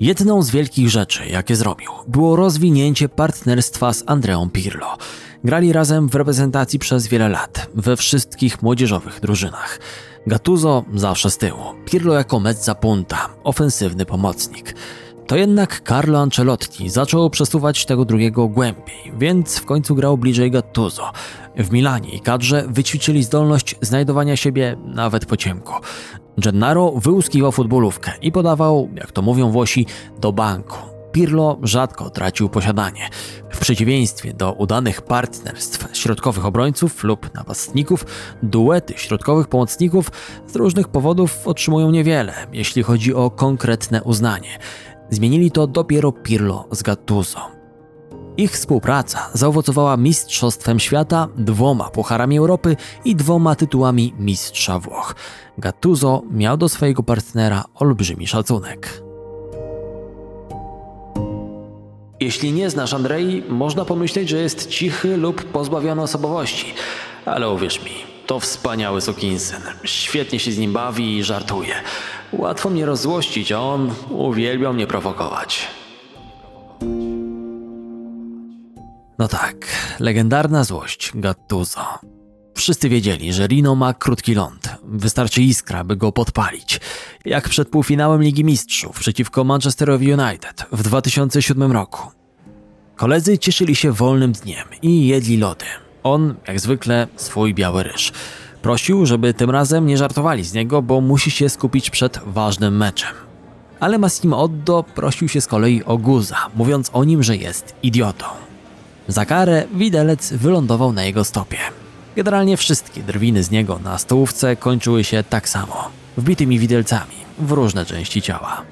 Jedną 0.00 0.42
z 0.42 0.50
wielkich 0.50 0.88
rzeczy, 0.88 1.26
jakie 1.26 1.56
zrobił, 1.56 1.90
było 2.08 2.36
rozwinięcie 2.36 3.08
partnerstwa 3.08 3.92
z 3.92 4.04
Andreą 4.06 4.50
Pirlo. 4.50 4.96
Grali 5.44 5.72
razem 5.72 6.08
w 6.08 6.14
reprezentacji 6.14 6.78
przez 6.78 7.06
wiele 7.06 7.28
lat, 7.28 7.70
we 7.74 7.96
wszystkich 7.96 8.62
młodzieżowych 8.62 9.20
drużynach. 9.20 9.80
Gattuso 10.26 10.84
zawsze 10.94 11.30
z 11.30 11.38
tyłu, 11.38 11.62
Pirlo 11.84 12.14
jako 12.14 12.40
mezza 12.40 12.74
punta, 12.74 13.28
ofensywny 13.44 14.06
pomocnik. 14.06 14.74
To 15.28 15.36
jednak 15.36 15.82
Carlo 15.88 16.18
Ancelotti 16.18 16.90
zaczął 16.90 17.30
przesuwać 17.30 17.86
tego 17.86 18.04
drugiego 18.04 18.48
głębiej, 18.48 19.12
więc 19.18 19.58
w 19.58 19.64
końcu 19.64 19.94
grał 19.94 20.18
bliżej 20.18 20.50
Gattuso. 20.50 21.12
W 21.56 21.72
Milanie 21.72 22.08
i 22.10 22.20
kadrze 22.20 22.64
wyćwiczyli 22.68 23.22
zdolność 23.22 23.76
znajdowania 23.80 24.36
siebie 24.36 24.76
nawet 24.84 25.26
po 25.26 25.36
ciemku. 25.36 25.72
Gennaro 26.38 26.92
wyłuskiwał 26.92 27.52
futbolówkę 27.52 28.12
i 28.22 28.32
podawał, 28.32 28.88
jak 28.94 29.12
to 29.12 29.22
mówią 29.22 29.50
Włosi, 29.50 29.86
do 30.20 30.32
banku. 30.32 30.78
Pirlo 31.12 31.58
rzadko 31.62 32.10
tracił 32.10 32.48
posiadanie. 32.48 33.08
W 33.50 33.58
przeciwieństwie 33.58 34.32
do 34.32 34.52
udanych 34.52 35.02
partnerstw 35.02 35.96
środkowych 35.96 36.46
obrońców 36.46 37.04
lub 37.04 37.34
napastników, 37.34 38.04
duety 38.42 38.94
środkowych 38.96 39.48
pomocników 39.48 40.10
z 40.46 40.56
różnych 40.56 40.88
powodów 40.88 41.48
otrzymują 41.48 41.90
niewiele, 41.90 42.34
jeśli 42.52 42.82
chodzi 42.82 43.14
o 43.14 43.30
konkretne 43.30 44.02
uznanie. 44.02 44.58
Zmienili 45.10 45.50
to 45.50 45.66
dopiero 45.66 46.12
Pirlo 46.12 46.68
z 46.70 46.82
Gattuso. 46.82 47.40
Ich 48.36 48.52
współpraca 48.52 49.30
zaowocowała 49.32 49.96
Mistrzostwem 49.96 50.80
Świata, 50.80 51.28
dwoma 51.36 51.90
Pucharami 51.90 52.38
Europy 52.38 52.76
i 53.04 53.16
dwoma 53.16 53.54
tytułami 53.54 54.14
Mistrza 54.18 54.78
Włoch. 54.78 55.14
Gattuso 55.58 56.22
miał 56.30 56.56
do 56.56 56.68
swojego 56.68 57.02
partnera 57.02 57.64
olbrzymi 57.74 58.26
szacunek. 58.26 59.02
Jeśli 62.20 62.52
nie 62.52 62.70
znasz 62.70 62.94
Andrei, 62.94 63.42
można 63.48 63.84
pomyśleć, 63.84 64.28
że 64.28 64.36
jest 64.36 64.68
cichy 64.68 65.16
lub 65.16 65.44
pozbawiony 65.44 66.02
osobowości. 66.02 66.74
Ale 67.24 67.50
uwierz 67.50 67.84
mi, 67.84 67.92
to 68.26 68.40
wspaniały 68.40 69.00
sukinsyn. 69.00 69.62
Świetnie 69.84 70.38
się 70.38 70.52
z 70.52 70.58
nim 70.58 70.72
bawi 70.72 71.16
i 71.16 71.24
żartuje. 71.24 71.74
Łatwo 72.32 72.70
mnie 72.70 72.86
rozzłościć, 72.86 73.52
a 73.52 73.60
on 73.60 73.90
uwielbiał 74.10 74.74
mnie 74.74 74.86
prowokować. 74.86 75.68
No 79.18 79.28
tak, 79.28 79.56
legendarna 80.00 80.64
złość 80.64 81.12
Gattuso. 81.14 81.80
Wszyscy 82.54 82.88
wiedzieli, 82.88 83.32
że 83.32 83.46
Rino 83.46 83.74
ma 83.74 83.94
krótki 83.94 84.34
ląd. 84.34 84.68
Wystarczy 84.82 85.42
iskra, 85.42 85.84
by 85.84 85.96
go 85.96 86.12
podpalić. 86.12 86.80
Jak 87.24 87.48
przed 87.48 87.68
półfinałem 87.68 88.22
Ligi 88.22 88.44
Mistrzów 88.44 88.98
przeciwko 88.98 89.44
Manchesterowi 89.44 90.12
United 90.12 90.64
w 90.72 90.82
2007 90.82 91.72
roku. 91.72 92.10
Koledzy 92.96 93.38
cieszyli 93.38 93.76
się 93.76 93.92
wolnym 93.92 94.32
dniem 94.32 94.68
i 94.82 95.06
jedli 95.06 95.36
lody. 95.36 95.64
On, 96.02 96.34
jak 96.48 96.60
zwykle, 96.60 97.06
swój 97.16 97.54
biały 97.54 97.82
ryż. 97.82 98.12
Prosił, 98.62 99.06
żeby 99.06 99.34
tym 99.34 99.50
razem 99.50 99.86
nie 99.86 99.98
żartowali 99.98 100.44
z 100.44 100.52
niego, 100.52 100.82
bo 100.82 101.00
musi 101.00 101.30
się 101.30 101.48
skupić 101.48 101.90
przed 101.90 102.20
ważnym 102.26 102.76
meczem. 102.76 103.12
Ale 103.80 103.98
Massimo 103.98 104.42
Oddo 104.42 104.84
prosił 104.94 105.28
się 105.28 105.40
z 105.40 105.46
kolei 105.46 105.84
o 105.84 105.98
Guza, 105.98 106.36
mówiąc 106.54 106.90
o 106.92 107.04
nim, 107.04 107.22
że 107.22 107.36
jest 107.36 107.74
idiotą. 107.82 108.26
Za 109.08 109.26
karę 109.26 109.64
widelec 109.74 110.32
wylądował 110.32 110.92
na 110.92 111.04
jego 111.04 111.24
stopie. 111.24 111.58
Generalnie 112.16 112.56
wszystkie 112.56 113.02
drwiny 113.02 113.42
z 113.42 113.50
niego 113.50 113.78
na 113.84 113.98
stołówce 113.98 114.56
kończyły 114.56 115.04
się 115.04 115.24
tak 115.30 115.48
samo, 115.48 115.88
wbitymi 116.16 116.58
widelcami 116.58 117.14
w 117.38 117.52
różne 117.52 117.86
części 117.86 118.22
ciała. 118.22 118.62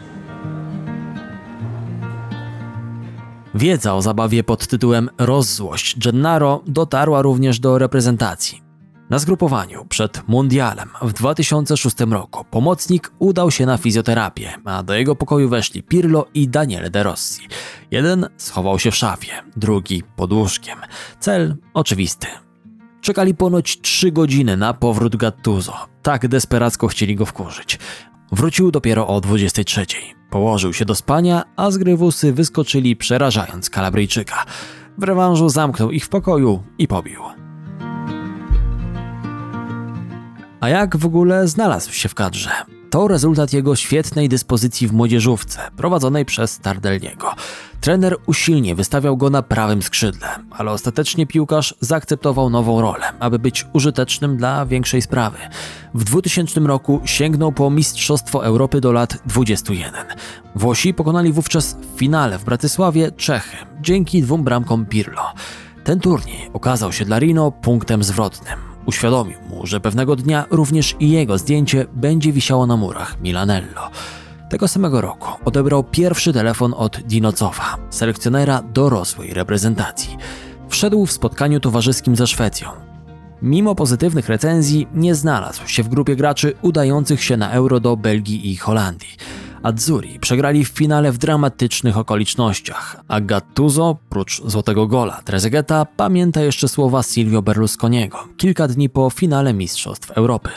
Wiedza 3.55 3.95
o 3.95 4.03
zabawie 4.03 4.45
pod 4.45 4.67
tytułem 4.67 5.11
Rozzłość 5.19 5.99
Gennaro 5.99 6.63
dotarła 6.67 7.23
również 7.23 7.61
do 7.61 7.79
reprezentacji. 7.79 8.66
Na 9.11 9.19
zgrupowaniu 9.19 9.85
przed 9.85 10.29
Mundialem 10.29 10.89
w 11.03 11.13
2006 11.13 11.97
roku 12.11 12.45
pomocnik 12.51 13.13
udał 13.19 13.51
się 13.51 13.67
na 13.67 13.77
fizjoterapię, 13.77 14.53
a 14.65 14.83
do 14.83 14.95
jego 14.95 15.17
pokoju 15.17 15.49
weszli 15.49 15.83
Pirlo 15.83 16.27
i 16.35 16.49
Daniele 16.49 16.91
De 16.91 17.03
Rossi. 17.03 17.49
Jeden 17.91 18.29
schował 18.37 18.79
się 18.79 18.91
w 18.91 18.97
szafie, 18.97 19.33
drugi 19.57 20.03
pod 20.17 20.33
łóżkiem. 20.33 20.79
Cel 21.21 21.57
oczywisty. 21.75 22.27
Czekali 23.01 23.35
ponoć 23.35 23.81
trzy 23.81 24.13
godziny 24.13 24.57
na 24.57 24.75
powrót 24.75 25.17
Gattuso. 25.17 25.75
Tak 26.03 26.29
desperacko 26.29 26.89
chcieli 26.89 27.17
go 27.17 27.27
wkurzyć. 27.27 27.79
Wrócił 28.33 28.71
dopiero 28.71 29.09
o 29.09 29.21
23. 29.21 29.87
Położył 30.31 30.73
się 30.73 30.85
do 30.85 30.95
spania, 30.95 31.43
a 31.57 31.71
z 31.71 31.79
grywusy 31.79 32.33
wyskoczyli 32.33 32.97
przerażając 32.97 33.71
Kalabryjczyka. 33.71 34.45
W 34.99 35.03
rewanżu 35.03 35.49
zamknął 35.49 35.91
ich 35.91 36.05
w 36.05 36.09
pokoju 36.09 36.63
i 36.79 36.89
pobił. 36.89 37.46
A 40.67 40.69
jak 40.69 40.97
w 40.97 41.07
ogóle 41.07 41.49
znalazł 41.49 41.93
się 41.93 42.09
w 42.09 42.15
kadrze? 42.15 42.51
To 42.91 43.09
rezultat 43.09 43.53
jego 43.53 43.77
świetnej 43.77 44.29
dyspozycji 44.29 44.89
w 44.89 44.93
młodzieżówce, 44.93 45.61
prowadzonej 45.77 46.25
przez 46.25 46.59
Tardelniego. 46.59 47.35
Trener 47.81 48.17
usilnie 48.27 48.75
wystawiał 48.75 49.17
go 49.17 49.31
na 49.31 49.43
prawym 49.43 49.83
skrzydle, 49.83 50.29
ale 50.51 50.71
ostatecznie 50.71 51.27
piłkarz 51.27 51.75
zaakceptował 51.81 52.51
nową 52.51 52.81
rolę, 52.81 53.05
aby 53.21 53.39
być 53.39 53.67
użytecznym 53.73 54.37
dla 54.37 54.67
większej 54.67 55.03
sprawy. 55.03 55.39
W 55.95 56.05
2000 56.05 56.61
roku 56.61 57.01
sięgnął 57.05 57.53
po 57.53 57.71
Mistrzostwo 57.71 58.45
Europy 58.45 58.81
do 58.81 58.93
lat 58.93 59.19
21. 59.27 59.95
Włosi 60.55 60.95
pokonali 60.95 61.33
wówczas 61.33 61.77
w 61.95 61.99
finale 61.99 62.39
w 62.39 62.45
Bratysławie 62.45 63.13
Czechy 63.13 63.57
dzięki 63.81 64.23
dwóm 64.23 64.45
bramkom 64.45 64.87
Pirlo. 64.87 65.33
Ten 65.85 66.01
turniej 66.01 66.51
okazał 66.53 66.93
się 66.93 67.05
dla 67.05 67.19
Rino 67.19 67.53
punktem 67.53 68.05
zwrotnym. 68.05 68.66
Uświadomił 68.87 69.37
mu, 69.51 69.67
że 69.67 69.81
pewnego 69.81 70.17
dnia 70.17 70.45
również 70.51 70.97
i 71.01 71.11
jego 71.11 71.39
zdjęcie 71.39 71.87
będzie 71.93 72.33
wisiało 72.33 72.67
na 72.67 72.77
murach 72.77 73.21
Milanello. 73.21 73.91
Tego 74.51 74.69
samego 74.69 75.01
roku 75.01 75.29
odebrał 75.45 75.85
pierwszy 75.85 76.33
telefon 76.33 76.75
od 76.77 77.01
Dinocowa, 77.01 77.77
selekcjonera 77.91 78.63
dorosłej 78.63 79.35
reprezentacji. 79.35 80.17
Wszedł 80.69 81.07
w 81.07 81.13
spotkaniu 81.13 81.61
towarzyskim 81.61 82.17
ze 82.17 82.27
Szwecją. 82.27 82.69
Mimo 83.43 83.75
pozytywnych 83.75 84.29
recenzji 84.29 84.89
nie 84.95 85.15
znalazł 85.15 85.69
się 85.69 85.83
w 85.83 85.89
grupie 85.89 86.17
graczy 86.17 86.55
udających 86.63 87.25
się 87.25 87.37
na 87.37 87.51
Euro 87.51 87.81
do 87.81 87.97
Belgii 87.97 88.51
i 88.51 88.57
Holandii. 88.57 89.17
Azzurri 89.63 90.21
przegrali 90.21 90.65
w 90.65 90.69
finale 90.69 91.13
w 91.13 91.19
dramatycznych 91.19 91.99
okolicznościach, 91.99 92.97
a 93.09 93.21
Gattuso, 93.21 93.97
prócz 94.09 94.43
złotego 94.45 94.87
gola 94.87 95.23
Trezegueta, 95.25 95.85
pamięta 95.85 96.43
jeszcze 96.43 96.69
słowa 96.69 97.03
Silvio 97.03 97.43
Berlusconiego 97.43 98.19
kilka 98.37 98.69
dni 98.69 98.89
po 98.89 99.11
finale 99.11 99.55
Mistrzostw 99.55 100.11
Europy. 100.11 100.51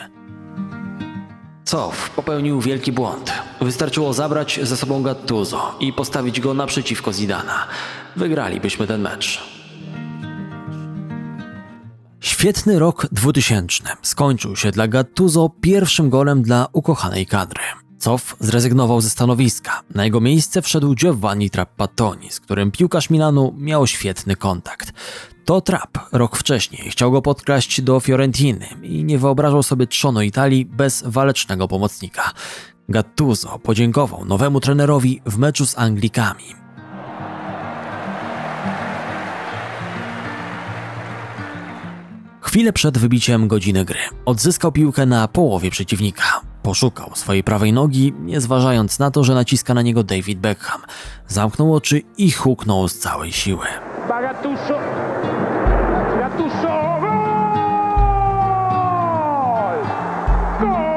Cof 1.64 2.10
popełnił 2.10 2.62
wielki 2.62 2.92
błąd. 2.92 3.34
Wystarczyło 3.62 4.14
zabrać 4.14 4.60
ze 4.64 4.78
sobą 4.78 5.04
Gattuso 5.04 5.76
i 5.80 5.94
postawić 5.94 6.40
go 6.40 6.54
naprzeciwko 6.54 7.14
Zidana. 7.14 7.68
Wygralibyśmy 8.16 8.88
ten 8.88 9.02
mecz. 9.02 9.44
Świetny 12.20 12.80
rok 12.80 13.08
2000 13.12 13.84
skończył 14.02 14.56
się 14.56 14.72
dla 14.72 14.88
Gattuso 14.88 15.50
pierwszym 15.62 16.10
golem 16.10 16.42
dla 16.42 16.68
ukochanej 16.74 17.26
kadry. 17.26 17.62
Cof 18.00 18.36
zrezygnował 18.40 19.02
ze 19.02 19.10
stanowiska. 19.10 19.84
Na 19.96 20.06
jego 20.06 20.22
miejsce 20.22 20.62
wszedł 20.62 20.96
Giovanni 20.96 21.50
Trapattoni, 21.50 22.32
z 22.32 22.40
którym 22.40 22.72
piłkarz 22.72 23.10
Milanu 23.10 23.56
miał 23.58 23.88
świetny 23.88 24.36
kontakt. 24.36 24.94
To 25.46 25.62
Trapp 25.62 25.98
rok 26.12 26.38
wcześniej 26.38 26.92
chciał 26.92 27.12
go 27.12 27.22
podkraść 27.22 27.82
do 27.82 28.00
Fiorentiny 28.00 28.68
i 28.82 29.04
nie 29.04 29.20
wyobrażał 29.20 29.64
sobie 29.64 29.88
trzonu 29.88 30.22
Italii 30.22 30.66
bez 30.66 31.04
walecznego 31.06 31.68
pomocnika. 31.68 32.32
Gattuso 32.90 33.60
podziękował 33.60 34.26
nowemu 34.26 34.60
trenerowi 34.60 35.22
w 35.26 35.38
meczu 35.38 35.66
z 35.66 35.78
Anglikami. 35.78 36.44
Chwilę 42.42 42.74
przed 42.74 42.98
wybiciem 42.98 43.48
godziny 43.48 43.86
gry 43.86 44.00
odzyskał 44.26 44.72
piłkę 44.72 45.06
na 45.06 45.28
połowie 45.28 45.72
przeciwnika. 45.72 46.49
Poszukał 46.63 47.12
swojej 47.13 47.43
prawej 47.43 47.74
nogi, 47.74 48.13
nie 48.19 48.41
zważając 48.41 49.00
na 49.00 49.12
to, 49.12 49.24
że 49.24 49.34
naciska 49.34 49.74
na 49.74 49.82
niego 49.82 50.04
David 50.04 50.39
Beckham. 50.39 50.82
Zamknął 51.28 51.76
oczy 51.76 52.02
i 52.17 52.32
huknął 52.32 52.88
z 52.88 53.00
całej 53.00 53.32
siły. 53.32 53.65
Gol! 60.62 60.89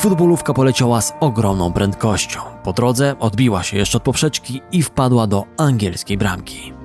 Futbolówka 0.00 0.54
poleciała 0.54 1.00
z 1.00 1.12
ogromną 1.20 1.72
prędkością. 1.72 2.40
Po 2.62 2.72
drodze 2.72 3.14
odbiła 3.18 3.62
się 3.62 3.76
jeszcze 3.76 3.96
od 3.96 4.02
poprzeczki 4.02 4.62
i 4.72 4.82
wpadła 4.82 5.26
do 5.26 5.44
angielskiej 5.56 6.18
bramki. 6.18 6.79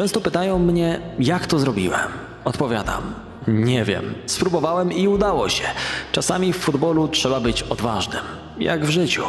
Często 0.00 0.20
pytają 0.20 0.58
mnie, 0.58 1.00
jak 1.18 1.46
to 1.46 1.58
zrobiłem. 1.58 2.08
Odpowiadam, 2.44 3.02
nie 3.48 3.84
wiem. 3.84 4.14
Spróbowałem 4.26 4.92
i 4.92 5.08
udało 5.08 5.48
się. 5.48 5.64
Czasami 6.12 6.52
w 6.52 6.56
futbolu 6.56 7.08
trzeba 7.08 7.40
być 7.40 7.62
odważnym, 7.62 8.22
jak 8.58 8.86
w 8.86 8.90
życiu. 8.90 9.22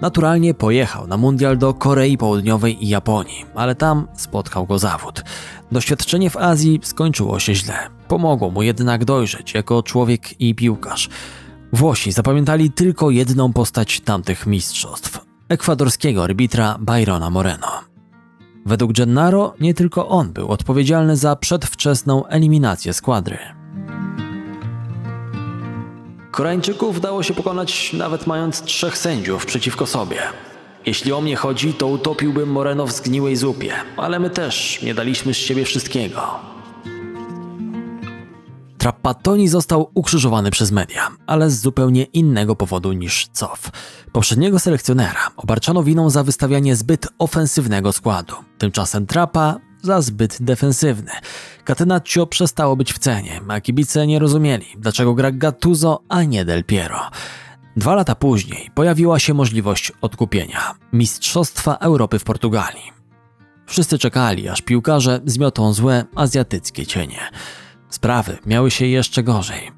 Naturalnie 0.00 0.54
pojechał 0.54 1.06
na 1.06 1.16
mundial 1.16 1.58
do 1.58 1.74
Korei 1.74 2.18
Południowej 2.18 2.84
i 2.84 2.88
Japonii, 2.88 3.44
ale 3.54 3.74
tam 3.74 4.08
spotkał 4.16 4.66
go 4.66 4.78
zawód. 4.78 5.24
Doświadczenie 5.72 6.30
w 6.30 6.36
Azji 6.36 6.80
skończyło 6.82 7.38
się 7.38 7.54
źle. 7.54 7.74
Pomogło 8.08 8.50
mu 8.50 8.62
jednak 8.62 9.04
dojrzeć 9.04 9.54
jako 9.54 9.82
człowiek 9.82 10.40
i 10.40 10.54
piłkarz. 10.54 11.08
Włosi 11.72 12.12
zapamiętali 12.12 12.70
tylko 12.70 13.10
jedną 13.10 13.52
postać 13.52 14.00
tamtych 14.00 14.46
mistrzostw 14.46 15.31
ekwadorskiego 15.52 16.24
arbitra 16.24 16.76
Byrona 16.80 17.30
Moreno. 17.30 17.68
Według 18.66 18.92
Gennaro 18.92 19.54
nie 19.60 19.74
tylko 19.74 20.08
on 20.08 20.32
był 20.32 20.48
odpowiedzialny 20.48 21.16
za 21.16 21.36
przedwczesną 21.36 22.26
eliminację 22.26 22.92
składry. 22.92 23.38
Koreańczyków 26.30 27.00
dało 27.00 27.22
się 27.22 27.34
pokonać 27.34 27.92
nawet 27.92 28.26
mając 28.26 28.62
trzech 28.62 28.98
sędziów 28.98 29.46
przeciwko 29.46 29.86
sobie. 29.86 30.18
Jeśli 30.86 31.12
o 31.12 31.20
mnie 31.20 31.36
chodzi, 31.36 31.74
to 31.74 31.86
utopiłbym 31.86 32.48
Moreno 32.52 32.86
w 32.86 32.92
zgniłej 32.92 33.36
zupie, 33.36 33.72
ale 33.96 34.18
my 34.18 34.30
też 34.30 34.82
nie 34.82 34.94
daliśmy 34.94 35.34
z 35.34 35.36
siebie 35.36 35.64
wszystkiego. 35.64 36.51
Trapattoni 38.82 39.48
został 39.48 39.90
ukrzyżowany 39.94 40.50
przez 40.50 40.70
media, 40.70 41.08
ale 41.26 41.50
z 41.50 41.60
zupełnie 41.60 42.02
innego 42.04 42.56
powodu 42.56 42.92
niż 42.92 43.28
Cof. 43.32 43.70
Poprzedniego 44.12 44.58
selekcjonera 44.58 45.30
obarczano 45.36 45.82
winą 45.82 46.10
za 46.10 46.24
wystawianie 46.24 46.76
zbyt 46.76 47.08
ofensywnego 47.18 47.92
składu. 47.92 48.34
Tymczasem 48.58 49.06
Trapa 49.06 49.56
za 49.82 50.00
zbyt 50.00 50.38
defensywny. 50.40 51.10
Catenaccio 51.64 52.26
przestało 52.26 52.76
być 52.76 52.92
w 52.92 52.98
cenie, 52.98 53.40
a 53.48 53.60
kibice 53.60 54.06
nie 54.06 54.18
rozumieli, 54.18 54.66
dlaczego 54.78 55.14
gra 55.14 55.30
Gattuso, 55.32 56.02
a 56.08 56.22
nie 56.22 56.44
Del 56.44 56.64
Piero. 56.64 57.10
Dwa 57.76 57.94
lata 57.94 58.14
później 58.14 58.70
pojawiła 58.74 59.18
się 59.18 59.34
możliwość 59.34 59.92
odkupienia 60.00 60.74
Mistrzostwa 60.92 61.74
Europy 61.74 62.18
w 62.18 62.24
Portugalii. 62.24 62.92
Wszyscy 63.66 63.98
czekali, 63.98 64.48
aż 64.48 64.62
piłkarze 64.62 65.20
zmiotą 65.26 65.72
złe 65.72 66.04
azjatyckie 66.14 66.86
cienie. 66.86 67.20
Sprawy 67.92 68.38
miały 68.46 68.70
się 68.70 68.86
jeszcze 68.86 69.22
gorzej. 69.22 69.70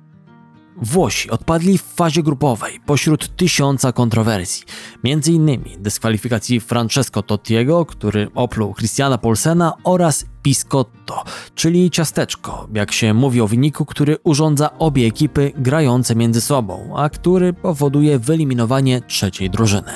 Włosi 0.83 1.31
odpadli 1.31 1.79
w 1.79 1.83
fazie 1.83 2.23
grupowej 2.23 2.81
pośród 2.87 3.37
tysiąca 3.37 3.93
kontrowersji, 3.93 4.65
między 5.05 5.33
innymi 5.33 5.77
dyskwalifikacji 5.79 6.61
Francesco 6.61 7.23
Tottiego, 7.23 7.87
który 7.87 8.29
opluł 8.35 8.75
Christiana 8.75 9.19
Polsena 9.19 9.73
oraz 9.85 10.27
Piscotto, 10.43 11.25
czyli 11.55 11.91
ciasteczko, 11.91 12.69
jak 12.75 12.93
się 12.93 13.15
mówi 13.15 13.41
o 13.41 13.49
wyniku, 13.49 13.85
który 13.85 14.17
urządza 14.25 14.79
obie 14.79 15.07
ekipy 15.07 15.53
grające 15.57 16.15
między 16.15 16.41
sobą, 16.41 16.95
a 16.97 17.09
który 17.09 17.53
powoduje 17.53 18.19
wyeliminowanie 18.19 19.01
trzeciej 19.01 19.51
drużyny. 19.51 19.93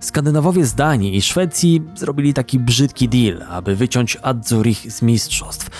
Skandynawowie 0.00 0.66
z 0.66 0.74
Danii 0.74 1.16
i 1.16 1.22
Szwecji 1.22 1.82
zrobili 1.94 2.34
taki 2.34 2.58
brzydki 2.58 3.08
deal, 3.08 3.42
aby 3.50 3.76
wyciąć 3.76 4.16
Azzurich 4.22 4.92
z 4.92 5.02
mistrzostw. 5.02 5.70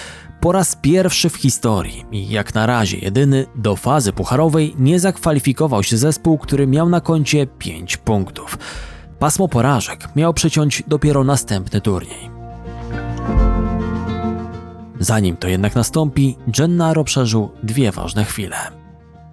Po 0.40 0.52
raz 0.52 0.76
pierwszy 0.76 1.30
w 1.30 1.36
historii 1.36 2.04
i 2.12 2.28
jak 2.28 2.54
na 2.54 2.66
razie 2.66 2.98
jedyny 2.98 3.46
do 3.54 3.76
fazy 3.76 4.12
pucharowej 4.12 4.74
nie 4.78 5.00
zakwalifikował 5.00 5.82
się 5.82 5.96
zespół, 5.96 6.38
który 6.38 6.66
miał 6.66 6.88
na 6.88 7.00
koncie 7.00 7.46
5 7.46 7.96
punktów. 7.96 8.58
Pasmo 9.18 9.48
porażek 9.48 10.08
miał 10.16 10.34
przeciąć 10.34 10.82
dopiero 10.86 11.24
następny 11.24 11.80
turniej. 11.80 12.30
Zanim 15.00 15.36
to 15.36 15.48
jednak 15.48 15.74
nastąpi, 15.74 16.36
Gennaro 16.48 17.04
przeżył 17.04 17.50
dwie 17.62 17.92
ważne 17.92 18.24
chwile. 18.24 18.56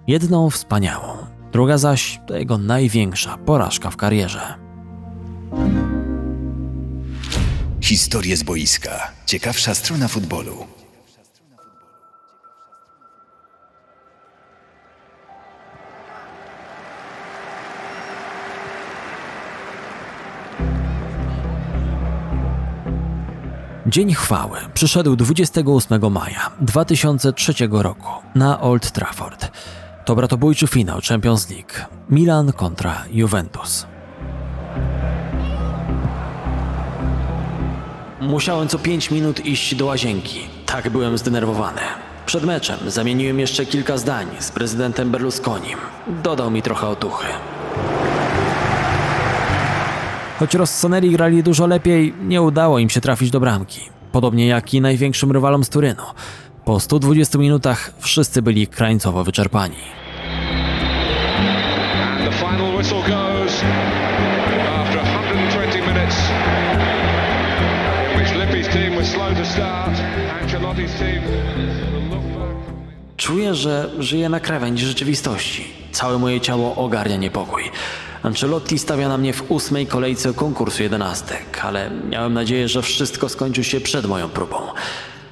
Jedną 0.06 0.50
wspaniałą, 0.50 1.28
Druga 1.52 1.78
zaś 1.78 2.20
to 2.26 2.36
jego 2.36 2.58
największa 2.58 3.38
porażka 3.38 3.90
w 3.90 3.96
karierze. 3.96 4.54
Historie 7.80 8.36
z 8.36 8.42
boiska. 8.42 9.12
Ciekawsza 9.26 9.74
strona 9.74 10.08
futbolu. 10.08 10.77
Dzień 23.88 24.14
chwały 24.14 24.58
przyszedł 24.74 25.16
28 25.16 26.12
maja 26.12 26.50
2003 26.60 27.52
roku 27.70 28.08
na 28.34 28.60
Old 28.60 28.90
Trafford. 28.90 29.50
To 30.04 30.16
bratobójczy 30.16 30.66
finał 30.66 31.00
Champions 31.08 31.50
League. 31.50 31.72
Milan 32.10 32.52
kontra 32.52 33.04
Juventus. 33.10 33.86
Musiałem 38.20 38.68
co 38.68 38.78
5 38.78 39.10
minut 39.10 39.46
iść 39.46 39.74
do 39.74 39.86
łazienki. 39.86 40.40
Tak 40.66 40.90
byłem 40.90 41.18
zdenerwowany. 41.18 41.80
Przed 42.26 42.44
meczem 42.44 42.78
zamieniłem 42.86 43.40
jeszcze 43.40 43.66
kilka 43.66 43.98
zdań 43.98 44.26
z 44.38 44.50
prezydentem 44.50 45.10
Berlusconim. 45.10 45.78
Dodał 46.22 46.50
mi 46.50 46.62
trochę 46.62 46.86
otuchy. 46.88 47.26
Choć 50.38 50.54
Rossoneri 50.54 51.10
grali 51.10 51.42
dużo 51.42 51.66
lepiej, 51.66 52.14
nie 52.22 52.42
udało 52.42 52.78
im 52.78 52.90
się 52.90 53.00
trafić 53.00 53.30
do 53.30 53.40
bramki. 53.40 53.80
Podobnie 54.12 54.46
jak 54.46 54.74
i 54.74 54.80
największym 54.80 55.32
rywalom 55.32 55.64
z 55.64 55.68
Turynu. 55.68 56.02
Po 56.64 56.80
120 56.80 57.38
minutach 57.38 57.92
wszyscy 57.98 58.42
byli 58.42 58.66
krańcowo 58.66 59.24
wyczerpani. 59.24 59.76
And 62.02 62.24
the 62.24 62.32
final 62.32 62.76
whistle 62.76 63.02
goes 63.02 63.62
after 64.80 65.00
120 65.00 65.80
minutes, 65.80 66.16
which 68.16 68.34
Lippi's 68.34 68.68
team 68.68 68.96
was 68.96 69.08
slow 69.08 69.38
to 69.38 69.44
start. 69.44 69.96
Ancelotti's 70.42 70.98
team 70.98 71.22
will 71.92 72.08
look 72.10 72.22
back. 72.22 72.56
Czuję, 73.16 73.54
że 73.54 73.90
żyję 73.98 74.28
na 74.28 74.40
krawędzi 74.40 74.86
rzeczywistości. 74.86 75.64
Całe 75.92 76.18
moje 76.18 76.40
ciało 76.40 76.74
ogarnia 76.76 77.16
niepokój. 77.16 77.62
Ancelotti 78.22 78.78
stawia 78.78 79.08
na 79.08 79.18
mnie 79.18 79.32
w 79.32 79.50
ósmej 79.50 79.86
kolejce 79.86 80.34
konkursu 80.34 80.82
jedenastek, 80.82 81.64
ale 81.64 81.90
miałem 82.10 82.34
nadzieję, 82.34 82.68
że 82.68 82.82
wszystko 82.82 83.28
skończy 83.28 83.64
się 83.64 83.80
przed 83.80 84.06
moją 84.06 84.28
próbą. 84.28 84.56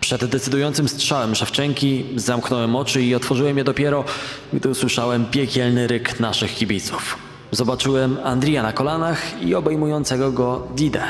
Przed 0.01 0.25
decydującym 0.25 0.89
strzałem 0.89 1.35
Szewczenki 1.35 2.05
zamknąłem 2.17 2.77
oczy 2.77 3.03
i 3.03 3.15
otworzyłem 3.15 3.59
je 3.59 3.65
dopiero, 3.65 4.05
gdy 4.53 4.69
usłyszałem 4.69 5.27
piekielny 5.27 5.87
ryk 5.87 6.21
naszych 6.21 6.55
kibiców. 6.55 7.19
Zobaczyłem 7.51 8.19
Andrija 8.25 8.63
na 8.63 8.73
kolanach 8.73 9.43
i 9.43 9.55
obejmującego 9.55 10.33
go 10.33 10.69
Didę. 10.77 11.03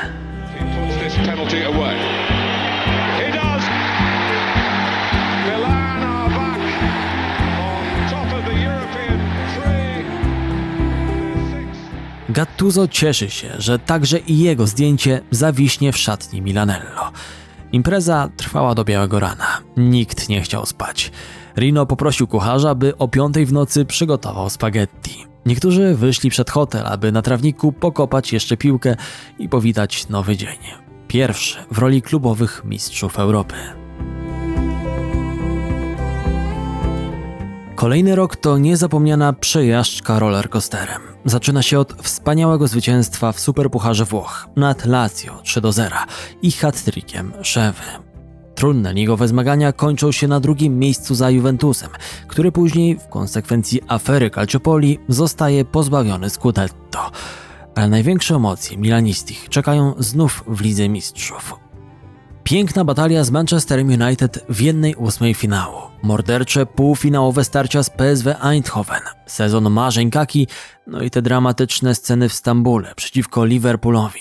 Gattuso 12.37 12.89
cieszy 12.89 13.31
się, 13.31 13.49
że 13.59 13.79
także 13.79 14.19
i 14.19 14.39
jego 14.39 14.67
zdjęcie 14.67 15.21
zawiśnie 15.31 15.93
w 15.93 15.99
szatni 15.99 16.43
Milanello. 16.43 17.13
Impreza 17.73 18.29
trwała 18.37 18.75
do 18.75 18.85
białego 18.85 19.21
rana. 19.21 19.47
Nikt 19.77 20.29
nie 20.29 20.43
chciał 20.43 20.67
spać. 20.67 21.13
Rino 21.57 21.87
poprosił 21.87 22.27
kucharza, 22.27 22.75
by 22.75 22.97
o 22.97 23.09
piątej 23.09 23.47
w 23.47 23.53
nocy 23.53 23.85
przygotował 23.85 24.51
spaghetti. 24.51 25.27
Niektórzy 25.47 25.95
wyszli 25.95 26.31
przed 26.31 26.51
hotel, 26.51 26.87
aby 26.87 27.13
na 27.13 27.23
trawniku 27.23 27.73
pokopać 27.73 28.33
jeszcze 28.33 28.57
piłkę 28.57 28.97
i 29.39 29.49
powitać 29.49 30.09
nowy 30.09 30.37
dzień. 30.37 30.59
Pierwszy 31.09 31.59
w 31.71 31.79
roli 31.79 32.03
klubowych 32.03 32.63
mistrzów 32.65 33.19
Europy. 33.19 33.55
Kolejny 37.77 38.15
rok 38.15 38.37
to 38.37 38.59
niezapomniana 38.59 39.33
przejażdżka 39.33 40.19
rollercoasterem. 40.19 41.03
Zaczyna 41.25 41.63
się 41.63 41.79
od 41.79 41.93
wspaniałego 42.03 42.69
zwycięstwa 42.69 43.33
w 43.33 43.41
Superpucharze 43.41 44.05
Włoch 44.05 44.49
nad 44.57 44.87
Lazio 44.87 45.41
3 45.43 45.61
do 45.61 45.73
0 45.73 45.97
i 46.43 46.51
hat-trickiem 46.51 47.33
Szewy. 47.43 47.83
Trudne 48.55 48.95
ligowe 48.95 49.29
zmagania 49.29 49.73
kończą 49.73 50.13
się 50.13 50.29
na 50.29 50.41
drugim 50.41 50.79
miejscu 50.79 51.15
za 51.15 51.31
Juventusem, 51.31 51.91
który 52.29 52.53
później 52.53 52.99
w 52.99 53.09
konsekwencji 53.09 53.81
afery 53.89 54.31
Calciopoli 54.31 54.99
zostaje 55.09 55.65
pozbawiony 55.65 56.31
Scudetto. 56.31 57.11
Ale 57.75 57.89
największe 57.89 58.35
emocje 58.35 58.79
Milanistich 58.79 59.49
czekają 59.49 59.95
znów 59.99 60.45
w 60.47 60.61
Lidze 60.61 60.89
Mistrzów. 60.89 61.66
Piękna 62.47 62.85
batalia 62.85 63.25
z 63.25 63.31
Manchesterem 63.31 63.89
United 63.89 64.45
w 64.49 64.61
jednej 64.61 64.95
ósmej 64.95 65.35
finału. 65.35 65.81
Mordercze 66.03 66.67
półfinałowe 66.67 67.45
starcia 67.45 67.83
z 67.83 67.91
PSW 67.91 68.35
Eindhoven. 68.43 69.01
Sezon 69.27 69.71
marzeń 69.71 70.11
Kaki, 70.11 70.47
no 70.87 71.03
i 71.03 71.11
te 71.11 71.23
dramatyczne 71.23 71.95
sceny 71.95 72.29
w 72.29 72.33
Stambule 72.33 72.95
przeciwko 72.97 73.45
Liverpoolowi. 73.45 74.21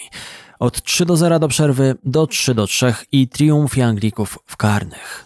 Od 0.59 0.83
3 0.83 1.05
do 1.05 1.17
0 1.17 1.39
do 1.39 1.47
przerwy 1.47 1.95
do 2.03 2.27
3 2.27 2.53
do 2.53 2.67
3 2.67 2.93
i 3.11 3.27
triumf 3.27 3.77
Anglików 3.79 4.39
w 4.45 4.57
karnych. 4.57 5.25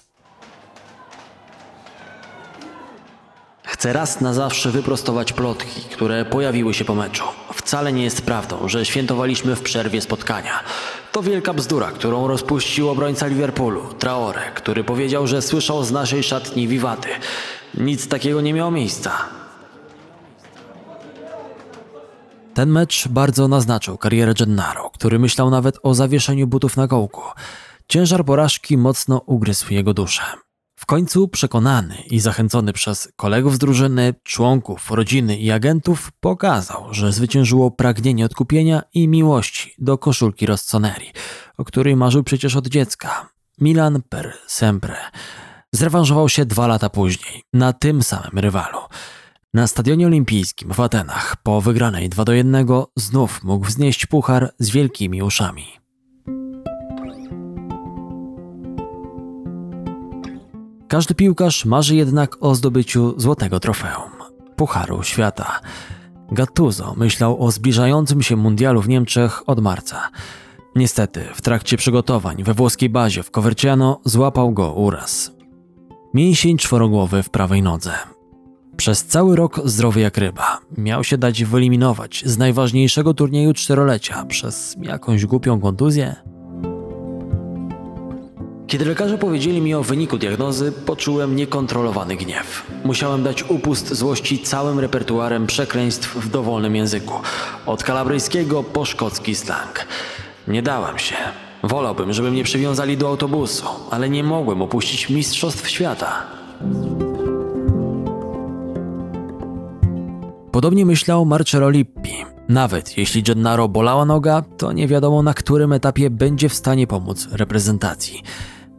Chcę 3.70 3.94
raz 3.94 4.22
na 4.22 4.34
zawsze 4.34 4.72
wyprostować 4.72 5.34
plotki, 5.34 5.82
które 5.82 6.26
pojawiły 6.26 6.74
się 6.74 6.86
po 6.86 6.96
meczu. 6.96 7.24
Wcale 7.54 7.94
nie 7.94 8.04
jest 8.04 8.22
prawdą, 8.22 8.68
że 8.68 8.86
świętowaliśmy 8.86 9.56
w 9.56 9.62
przerwie 9.62 10.02
spotkania. 10.02 10.60
To 11.12 11.22
wielka 11.22 11.54
bzdura, 11.54 11.92
którą 11.92 12.28
rozpuścił 12.28 12.90
obrońca 12.90 13.28
Liverpoolu, 13.28 13.94
Traore, 13.94 14.52
który 14.56 14.84
powiedział, 14.84 15.28
że 15.28 15.42
słyszał 15.42 15.84
z 15.84 15.92
naszej 15.92 16.24
szatni 16.24 16.68
wiwaty. 16.68 17.10
Nic 17.78 18.08
takiego 18.08 18.42
nie 18.42 18.54
miało 18.54 18.72
miejsca. 18.72 19.12
Ten 22.54 22.70
mecz 22.70 23.08
bardzo 23.08 23.48
naznaczył 23.48 23.98
karierę 23.98 24.34
Gennaro, 24.34 24.90
który 24.90 25.20
myślał 25.20 25.50
nawet 25.50 25.80
o 25.84 25.94
zawieszeniu 25.94 26.48
butów 26.48 26.78
na 26.78 26.88
kołku. 26.88 27.22
Ciężar 27.88 28.26
porażki 28.26 28.78
mocno 28.78 29.22
ugryzł 29.26 29.74
jego 29.74 29.94
duszę. 29.94 30.49
Końcu 30.90 31.28
przekonany 31.28 31.96
i 32.12 32.20
zachęcony 32.20 32.74
przez 32.74 33.12
kolegów 33.16 33.56
z 33.56 33.58
drużyny, 33.58 34.14
członków, 34.24 34.92
rodziny 34.92 35.38
i 35.38 35.52
agentów 35.52 36.12
pokazał, 36.20 36.94
że 36.94 37.12
zwyciężyło 37.12 37.72
pragnienie 37.72 38.26
odkupienia 38.26 38.82
i 38.94 39.08
miłości 39.08 39.76
do 39.78 39.98
koszulki 39.98 40.46
Rossoneri, 40.46 41.12
o 41.58 41.66
której 41.66 41.96
marzył 41.96 42.24
przecież 42.24 42.56
od 42.56 42.68
dziecka. 42.68 43.30
Milan 43.62 44.02
per 44.10 44.34
sempre. 44.48 44.96
Zrewanżował 45.72 46.30
się 46.30 46.46
dwa 46.46 46.68
lata 46.68 46.90
później, 46.90 47.44
na 47.54 47.74
tym 47.74 48.04
samym 48.04 48.40
rywalu. 48.40 48.80
Na 49.54 49.68
Stadionie 49.68 50.08
Olimpijskim 50.08 50.74
w 50.74 50.80
Atenach 50.80 51.36
po 51.44 51.62
wygranej 51.62 52.10
2 52.10 52.26
do 52.26 52.34
1 52.34 52.68
znów 52.96 53.44
mógł 53.44 53.66
wznieść 53.66 54.06
puchar 54.06 54.54
z 54.60 54.70
wielkimi 54.70 55.22
uszami. 55.22 55.79
Każdy 60.90 61.16
piłkarz 61.16 61.66
marzy 61.66 61.96
jednak 61.96 62.36
o 62.40 62.56
zdobyciu 62.56 63.20
złotego 63.20 63.60
trofeum 63.60 64.12
Pucharu 64.56 65.04
Świata. 65.04 65.60
Gattuso 66.32 66.94
myślał 66.98 67.44
o 67.44 67.52
zbliżającym 67.52 68.22
się 68.22 68.36
mundialu 68.36 68.82
w 68.82 68.90
Niemczech 68.90 69.50
od 69.50 69.60
marca. 69.60 70.10
Niestety, 70.76 71.22
w 71.34 71.42
trakcie 71.42 71.78
przygotowań 71.78 72.44
we 72.44 72.54
włoskiej 72.54 72.90
bazie 72.90 73.24
w 73.24 73.32
Coverciano 73.32 74.02
złapał 74.06 74.52
go 74.52 74.74
uraz. 74.74 75.32
Mięsień 76.14 76.58
czworogłowy 76.58 77.24
w 77.24 77.30
prawej 77.30 77.62
nodze. 77.62 77.94
Przez 78.78 79.06
cały 79.06 79.36
rok 79.36 79.62
zdrowy 79.66 80.00
jak 80.00 80.18
ryba. 80.18 80.60
Miał 80.78 81.04
się 81.04 81.18
dać 81.18 81.44
wyeliminować 81.44 82.24
z 82.26 82.38
najważniejszego 82.38 83.14
turnieju 83.14 83.54
czterolecia 83.54 84.26
przez 84.26 84.76
jakąś 84.82 85.26
głupią 85.26 85.60
kontuzję. 85.60 86.16
Kiedy 88.70 88.86
lekarze 88.86 89.18
powiedzieli 89.18 89.62
mi 89.62 89.74
o 89.74 89.84
wyniku 89.84 90.18
diagnozy, 90.18 90.72
poczułem 90.72 91.36
niekontrolowany 91.36 92.16
gniew. 92.16 92.68
Musiałem 92.84 93.24
dać 93.24 93.44
upust 93.44 93.94
złości 93.94 94.40
całym 94.40 94.80
repertuarem 94.80 95.48
przekleństw 95.48 96.16
w 96.16 96.30
dowolnym 96.30 96.76
języku. 96.76 97.14
Od 97.66 97.84
kalabryjskiego 97.84 98.64
po 98.64 98.86
szkocki 98.86 99.36
slang. 99.36 99.88
Nie 100.48 100.62
dałem 100.62 100.98
się. 101.00 101.16
Wolałbym, 101.64 102.14
żeby 102.14 102.32
mnie 102.32 102.44
przywiązali 102.44 102.98
do 102.98 103.08
autobusu, 103.08 103.66
ale 103.92 104.10
nie 104.10 104.24
mogłem 104.24 104.62
opuścić 104.62 105.10
Mistrzostw 105.10 105.70
Świata. 105.70 106.24
Podobnie 110.52 110.86
myślał 110.86 111.26
Marcello 111.26 111.70
Lippi. 111.70 112.26
Nawet 112.50 112.98
jeśli 112.98 113.24
Gennaro 113.24 113.68
bolała 113.68 114.06
noga, 114.06 114.44
to 114.58 114.72
nie 114.72 114.88
wiadomo 114.88 115.24
na 115.24 115.34
którym 115.34 115.74
etapie 115.74 116.10
będzie 116.10 116.50
w 116.50 116.54
stanie 116.54 116.88
pomóc 116.88 117.28
reprezentacji. 117.32 118.24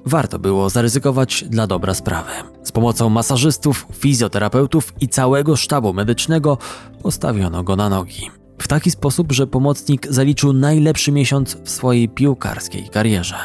Warto 0.06 0.38
było 0.38 0.70
zaryzykować 0.70 1.44
dla 1.48 1.66
dobra 1.66 1.94
sprawy. 1.94 2.30
Z 2.62 2.72
pomocą 2.72 3.08
masażystów, 3.08 3.86
fizjoterapeutów 3.92 4.92
i 5.00 5.08
całego 5.08 5.56
sztabu 5.56 5.92
medycznego 5.92 6.58
postawiono 7.02 7.62
go 7.62 7.76
na 7.76 7.88
nogi. 7.88 8.30
W 8.58 8.68
taki 8.68 8.90
sposób, 8.90 9.32
że 9.32 9.46
pomocnik 9.46 10.06
zaliczył 10.10 10.52
najlepszy 10.52 11.12
miesiąc 11.12 11.56
w 11.64 11.70
swojej 11.70 12.08
piłkarskiej 12.08 12.88
karierze. 12.88 13.36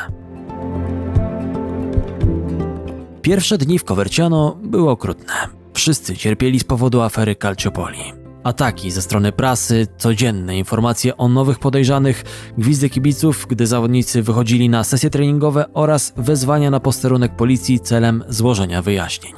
Pierwsze 3.22 3.58
dni 3.58 3.80
w 3.80 3.84
Coverciano 3.84 4.58
były 4.64 4.89
okrutne. 4.89 5.34
Wszyscy 5.74 6.18
cierpieli 6.18 6.60
z 6.60 6.64
powodu 6.64 7.01
afery 7.01 7.36
Calciopoli. 7.36 8.24
Ataki 8.45 8.91
ze 8.91 9.01
strony 9.01 9.31
prasy, 9.31 9.87
codzienne 9.97 10.57
informacje 10.57 11.17
o 11.17 11.27
nowych 11.27 11.59
podejrzanych, 11.59 12.23
gwizdy 12.57 12.89
kibiców, 12.89 13.45
gdy 13.49 13.67
zawodnicy 13.67 14.21
wychodzili 14.21 14.69
na 14.69 14.83
sesje 14.83 15.09
treningowe 15.09 15.65
oraz 15.73 16.13
wezwania 16.17 16.69
na 16.69 16.79
posterunek 16.79 17.35
policji 17.35 17.79
celem 17.79 18.23
złożenia 18.29 18.81
wyjaśnień. 18.81 19.33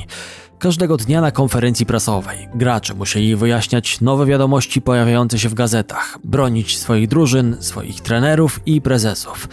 Każdego 0.60 0.98
dnia 0.98 1.22
na 1.22 1.32
konferencji 1.32 1.86
prasowej 1.86 2.50
gracze 2.56 2.94
musieli 2.94 3.36
wyjaśniać 3.36 4.02
nowe 4.02 4.26
wiadomości 4.26 4.82
pojawiające 4.82 5.40
się 5.40 5.50
w 5.50 5.54
gazetach, 5.54 6.18
bronić 6.24 6.78
swoich 6.78 7.08
drużyn, 7.08 7.58
swoich 7.60 8.02
trenerów 8.02 8.60
i 8.66 8.82
prezesów. 8.82 9.48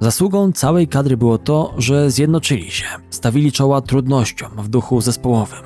Zasługą 0.00 0.52
całej 0.52 0.88
kadry 0.88 1.16
było 1.16 1.38
to, 1.38 1.74
że 1.78 2.10
zjednoczyli 2.10 2.70
się, 2.70 2.84
stawili 3.10 3.52
czoła 3.52 3.80
trudnościom 3.80 4.50
w 4.56 4.68
duchu 4.68 5.00
zespołowym. 5.00 5.62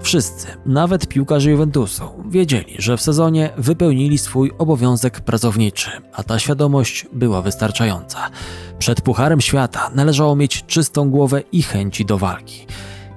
Wszyscy, 0.00 0.46
nawet 0.66 1.08
piłkarze 1.08 1.50
Juventusu, 1.50 2.04
wiedzieli, 2.28 2.74
że 2.78 2.96
w 2.96 3.02
sezonie 3.02 3.50
wypełnili 3.58 4.18
swój 4.18 4.52
obowiązek 4.58 5.20
pracowniczy, 5.20 5.90
a 6.12 6.22
ta 6.22 6.38
świadomość 6.38 7.06
była 7.12 7.42
wystarczająca. 7.42 8.30
Przed 8.78 9.00
Pucharem 9.00 9.40
Świata 9.40 9.90
należało 9.94 10.36
mieć 10.36 10.64
czystą 10.66 11.10
głowę 11.10 11.42
i 11.52 11.62
chęci 11.62 12.04
do 12.04 12.18
walki. 12.18 12.66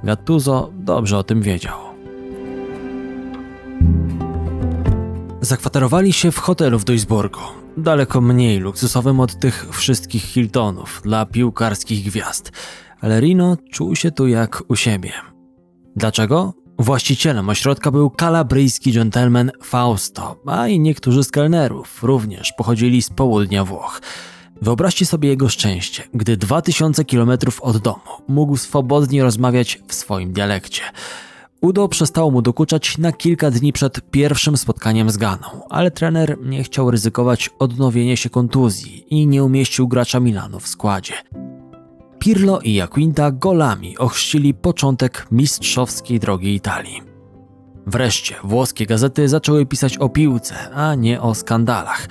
Gattuso 0.04 0.70
dobrze 0.74 1.18
o 1.18 1.24
tym 1.24 1.42
wiedział. 1.42 1.78
Zakwaterowali 5.42 6.14
się 6.14 6.32
w 6.32 6.38
hotelu 6.38 6.80
w 6.80 6.84
Duisburgu, 6.84 7.40
daleko 7.78 8.22
mniej 8.22 8.60
luksusowym 8.60 9.20
od 9.20 9.40
tych 9.40 9.68
wszystkich 9.72 10.24
Hiltonów 10.24 11.02
dla 11.04 11.26
piłkarskich 11.26 12.06
gwiazd, 12.06 12.52
ale 13.02 13.20
Rino 13.20 13.58
czuł 13.72 13.96
się 13.96 14.12
tu 14.12 14.28
jak 14.28 14.64
u 14.68 14.76
siebie. 14.76 15.12
Dlaczego? 15.96 16.54
Właścicielem 16.80 17.50
ośrodka 17.50 17.92
był 17.92 18.10
kalabryjski 18.10 18.92
dżentelmen 18.92 19.52
Fausto, 19.64 20.36
a 20.46 20.68
i 20.68 20.80
niektórzy 20.80 21.24
z 21.24 21.32
kelnerów 21.32 22.04
również 22.04 22.54
pochodzili 22.58 23.02
z 23.02 23.10
południa 23.10 23.66
Włoch. 23.66 24.02
Wyobraźcie 24.62 25.06
sobie 25.06 25.30
jego 25.30 25.50
szczęście, 25.50 26.04
gdy 26.14 26.38
2000 26.38 27.06
km 27.06 27.32
od 27.62 27.78
domu 27.78 28.00
mógł 28.28 28.58
swobodnie 28.58 29.24
rozmawiać 29.24 29.80
w 29.88 29.94
swoim 29.94 30.34
dialekcie. 30.34 30.82
Udo 31.62 31.88
przestało 31.88 32.32
mu 32.32 32.42
dokuczać 32.42 32.98
na 32.98 33.12
kilka 33.12 33.52
dni 33.52 33.74
przed 33.74 34.12
pierwszym 34.12 34.58
spotkaniem 34.58 35.10
z 35.10 35.18
Ganą, 35.18 35.48
ale 35.70 35.92
trener 35.92 36.38
nie 36.42 36.64
chciał 36.64 36.92
ryzykować 36.92 37.50
odnowienia 37.60 38.16
się 38.16 38.30
kontuzji 38.30 39.06
i 39.10 39.28
nie 39.28 39.44
umieścił 39.44 39.88
gracza 39.88 40.20
Milanu 40.20 40.60
w 40.60 40.68
składzie. 40.68 41.14
Pirlo 42.20 42.60
i 42.60 42.74
Jaquinta 42.74 43.32
golami 43.32 43.98
ochrzcili 43.98 44.54
początek 44.54 45.28
mistrzowskiej 45.32 46.20
drogi 46.20 46.56
Italii. 46.56 47.02
Wreszcie 47.88 48.36
włoskie 48.44 48.86
gazety 48.86 49.30
zaczęły 49.30 49.66
pisać 49.66 49.98
o 49.98 50.10
piłce, 50.10 50.56
a 50.70 50.96
nie 50.96 51.22
o 51.22 51.36
skandalach. 51.36 52.08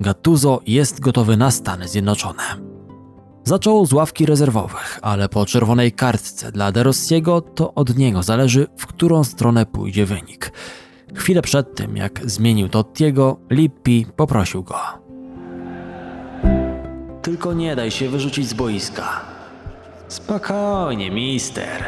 Gattuso 0.00 0.60
jest 0.66 1.00
gotowy 1.00 1.36
na 1.36 1.50
Stany 1.50 1.88
Zjednoczone. 1.88 2.73
Zaczął 3.44 3.86
z 3.86 3.92
ławki 3.92 4.26
rezerwowych, 4.26 4.98
ale 5.02 5.28
po 5.28 5.46
czerwonej 5.46 5.92
kartce 5.92 6.52
dla 6.52 6.72
De 6.72 6.82
Rossiego 6.82 7.40
to 7.40 7.74
od 7.74 7.96
niego 7.96 8.22
zależy, 8.22 8.66
w 8.76 8.86
którą 8.86 9.24
stronę 9.24 9.66
pójdzie 9.66 10.06
wynik. 10.06 10.52
Chwilę 11.14 11.42
przed 11.42 11.74
tym, 11.74 11.96
jak 11.96 12.20
zmienił 12.30 12.68
Tottiego, 12.68 13.36
Lippi 13.50 14.06
poprosił 14.16 14.62
go. 14.62 14.76
Tylko 17.22 17.52
nie 17.52 17.76
daj 17.76 17.90
się 17.90 18.08
wyrzucić 18.08 18.48
z 18.48 18.54
boiska. 18.54 19.20
Spokojnie, 20.08 21.10
mister. 21.10 21.84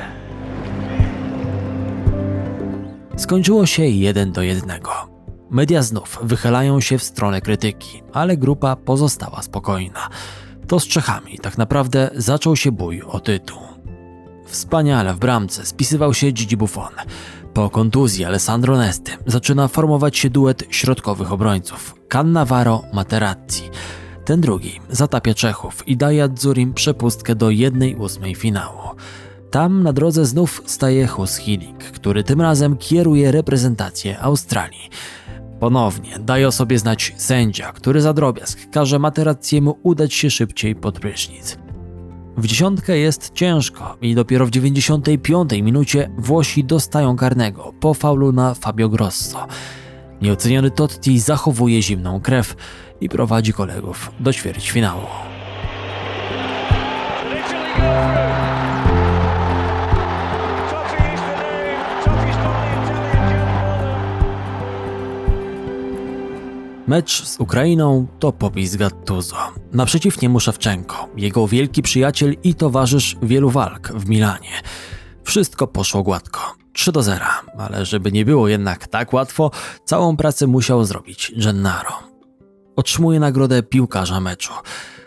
Skończyło 3.17 3.67
się 3.67 3.87
jeden 3.87 4.33
do 4.33 4.43
jednego. 4.43 4.91
Media 5.51 5.83
znów 5.83 6.19
wychylają 6.23 6.81
się 6.81 6.99
w 6.99 7.03
stronę 7.03 7.41
krytyki, 7.41 8.03
ale 8.13 8.37
grupa 8.37 8.77
pozostała 8.77 9.43
spokojna. 9.43 10.09
To 10.67 10.81
z 10.81 10.87
Czechami 10.87 11.39
tak 11.39 11.59
naprawdę 11.59 12.11
zaczął 12.15 12.57
się 12.57 12.73
bój 12.73 13.03
o 13.03 13.21
tytuł. 13.21 13.59
Wspaniale 14.47 15.15
w 15.15 15.19
bramce 15.19 15.67
spisywał 15.67 16.15
się 16.15 16.31
Gigi 16.31 16.57
Buffon. 16.57 16.93
Po 17.55 17.71
kontuzji 17.71 18.25
Alessandro 18.25 18.77
Nesty 18.77 19.13
zaczyna 19.27 19.69
formować 19.69 20.17
się 20.17 20.31
duet 20.31 20.65
środkowych 20.71 21.33
obrońców 21.33 21.95
Cannavaro 22.09 22.83
Materazzi. 22.93 23.71
Ten 24.25 24.41
drugi 24.41 24.81
zatapia 24.91 25.35
Czechów 25.35 25.89
i 25.89 25.97
daje 25.97 26.25
Adzurim 26.25 26.75
przepustkę 26.75 27.35
do 27.35 27.47
1-8 27.47 28.37
finału. 28.37 28.81
Tam 29.51 29.83
na 29.83 29.93
drodze 29.93 30.27
znów 30.27 30.63
staje 30.67 31.07
Hus 31.07 31.37
Hiddink, 31.37 31.85
który 31.85 32.25
tym 32.25 32.41
razem 32.41 32.77
kieruje 32.77 33.33
reprezentację 33.33 34.21
Australii. 34.21 34.91
Ponownie 35.61 36.19
daje 36.19 36.49
o 36.49 36.53
sobie 36.53 36.79
znać 36.79 37.15
sędzia, 37.17 37.73
który 37.73 38.01
za 38.01 38.13
drobiazg 38.13 38.71
każe 38.71 38.99
Materazziemu 38.99 39.79
udać 39.83 40.15
się 40.15 40.31
szybciej 40.31 40.75
pod 40.75 41.01
prysznic. 41.01 41.59
W 42.37 42.47
dziesiątkę 42.47 42.99
jest 42.99 43.31
ciężko 43.35 43.97
i 44.03 44.15
dopiero 44.15 44.47
w 44.47 44.51
95 44.51 45.53
minucie 45.53 46.11
Włosi 46.19 46.65
dostają 46.65 47.17
karnego 47.17 47.73
po 47.81 47.95
faulu 47.95 48.33
na 48.33 48.55
Fabio 48.55 48.89
Grosso. 48.89 49.47
Nieoceniony 50.23 50.71
Totti 50.71 51.19
zachowuje 51.19 51.83
zimną 51.83 52.21
krew 52.21 52.57
i 53.01 53.09
prowadzi 53.09 53.53
kolegów 53.53 54.11
do 54.21 54.33
ćwierćfinału. 54.33 55.07
Italy 57.77 58.26
Mecz 66.87 67.25
z 67.25 67.41
Ukrainą 67.41 68.07
to 68.19 68.33
popis 68.33 68.77
Gattuso. 68.77 69.37
Naprzeciw 69.73 70.23
niemu 70.23 70.41
Szewczenko, 70.41 71.09
jego 71.17 71.49
wielki 71.49 71.83
przyjaciel 71.83 72.37
i 72.45 72.55
towarzysz 72.55 73.17
wielu 73.23 73.51
walk 73.51 73.89
w 73.89 74.09
Milanie. 74.09 74.51
Wszystko 75.25 75.67
poszło 75.67 76.03
gładko. 76.03 76.55
3 76.73 76.93
do 76.93 77.03
0, 77.03 77.25
ale 77.59 77.85
żeby 77.85 78.13
nie 78.13 78.25
było 78.25 78.49
jednak 78.49 78.89
tak 78.89 79.13
łatwo, 79.13 79.51
całą 79.85 80.17
pracę 80.17 80.47
musiał 80.47 80.85
zrobić 80.85 81.33
Gennaro. 81.37 81.93
Otrzymuje 82.77 83.21
nagrodę 83.21 83.63
piłkarza 83.63 84.21
meczu. 84.21 84.53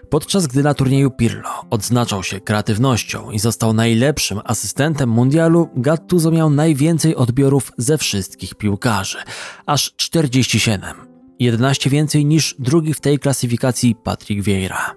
Podczas 0.09 0.47
gdy 0.47 0.63
na 0.63 0.73
turnieju 0.73 1.11
Pirlo 1.11 1.49
odznaczał 1.69 2.23
się 2.23 2.39
kreatywnością 2.39 3.31
i 3.31 3.39
został 3.39 3.73
najlepszym 3.73 4.41
asystentem 4.43 5.09
mundialu, 5.09 5.69
Gattuso 5.75 6.31
miał 6.31 6.49
najwięcej 6.49 7.15
odbiorów 7.15 7.71
ze 7.77 7.97
wszystkich 7.97 8.55
piłkarzy, 8.55 9.17
aż 9.65 9.93
47. 9.95 11.08
11 11.39 11.89
więcej 11.89 12.25
niż 12.25 12.55
drugi 12.59 12.93
w 12.93 12.99
tej 12.99 13.19
klasyfikacji 13.19 13.95
Patrick 13.95 14.43
Vieira. 14.43 14.95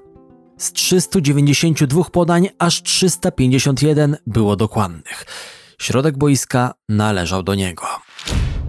Z 0.59 0.73
392 0.73 2.05
podań 2.05 2.49
aż 2.59 2.83
351 2.83 4.17
było 4.27 4.57
dokładnych. 4.57 5.25
Środek 5.81 6.19
boiska 6.19 6.75
należał 6.89 7.43
do 7.43 7.55
niego. 7.55 7.83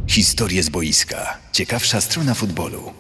Historie 0.08 0.64
z 0.64 0.70
boiska. 0.70 1.38
Ciekawsza 1.52 2.02
strona 2.02 2.34
futbolu. 2.34 2.94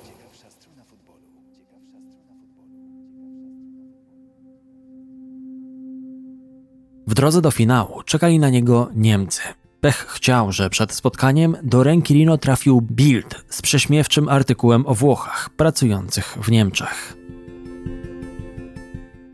W 7.07 7.13
drodze 7.13 7.41
do 7.41 7.51
finału 7.51 8.03
czekali 8.03 8.39
na 8.39 8.49
niego 8.49 8.89
Niemcy. 8.95 9.41
Pech 9.83 10.07
chciał, 10.09 10.51
że 10.51 10.69
przed 10.69 10.93
spotkaniem 10.93 11.57
do 11.63 11.83
ręki 11.83 12.13
Rino 12.13 12.37
trafił 12.37 12.81
Bild 12.81 13.45
z 13.49 13.61
prześmiewczym 13.61 14.29
artykułem 14.29 14.87
o 14.87 14.95
Włochach 14.95 15.49
pracujących 15.49 16.37
w 16.41 16.51
Niemczech. 16.51 17.13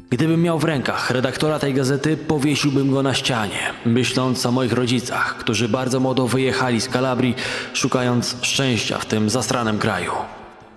Gdybym 0.09 0.41
miał 0.41 0.59
w 0.59 0.63
rękach 0.63 1.11
redaktora 1.11 1.59
tej 1.59 1.73
gazety, 1.73 2.17
powiesiłbym 2.17 2.91
go 2.91 3.03
na 3.03 3.13
ścianie, 3.13 3.73
myśląc 3.85 4.45
o 4.45 4.51
moich 4.51 4.73
rodzicach, 4.73 5.37
którzy 5.37 5.69
bardzo 5.69 5.99
młodo 5.99 6.27
wyjechali 6.27 6.81
z 6.81 6.89
Kalabrii, 6.89 7.35
szukając 7.73 8.35
szczęścia 8.41 8.97
w 8.97 9.05
tym 9.05 9.29
zastranym 9.29 9.79
kraju. 9.79 10.11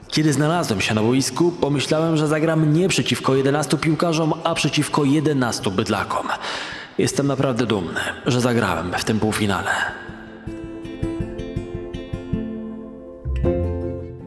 Kiedy 0.09 0.33
znalazłem 0.33 0.81
się 0.81 0.95
na 0.95 1.03
boisku, 1.03 1.53
pomyślałem, 1.53 2.17
że 2.17 2.29
zagram 2.29 2.73
nie 2.73 2.89
przeciwko 2.89 3.35
11 3.35 3.79
piłkarzom, 3.79 4.33
a 4.45 4.55
przeciwko 4.55 5.05
11 5.05 5.71
bydlakom. 5.71 6.27
Jestem 6.99 7.27
naprawdę 7.27 7.67
dumny, 7.67 8.01
że 8.27 8.41
zagrałem 8.41 8.93
w 8.99 9.05
tym 9.05 9.21
półfinale. 9.21 9.71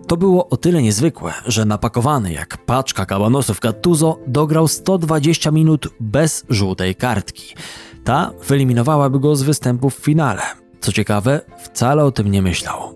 To 0.07 0.17
było 0.17 0.49
o 0.49 0.57
tyle 0.57 0.81
niezwykłe, 0.81 1.33
że 1.45 1.65
napakowany 1.65 2.33
jak 2.33 2.57
paczka 2.57 3.05
kabanosów 3.05 3.59
Gattuso 3.59 4.19
dograł 4.27 4.67
120 4.67 5.51
minut 5.51 5.87
bez 5.99 6.45
żółtej 6.49 6.95
kartki. 6.95 7.55
Ta 8.03 8.31
wyeliminowałaby 8.47 9.19
go 9.19 9.35
z 9.35 9.43
występu 9.43 9.89
w 9.89 9.95
finale. 9.95 10.41
Co 10.79 10.91
ciekawe, 10.91 11.41
wcale 11.63 12.03
o 12.03 12.11
tym 12.11 12.31
nie 12.31 12.41
myślał. 12.41 12.95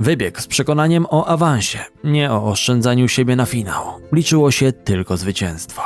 Wybiegł 0.00 0.40
z 0.40 0.46
przekonaniem 0.46 1.06
o 1.10 1.26
awansie, 1.26 1.78
nie 2.04 2.32
o 2.32 2.44
oszczędzaniu 2.44 3.08
siebie 3.08 3.36
na 3.36 3.46
finał. 3.46 3.84
Liczyło 4.12 4.50
się 4.50 4.72
tylko 4.72 5.16
zwycięstwo. 5.16 5.82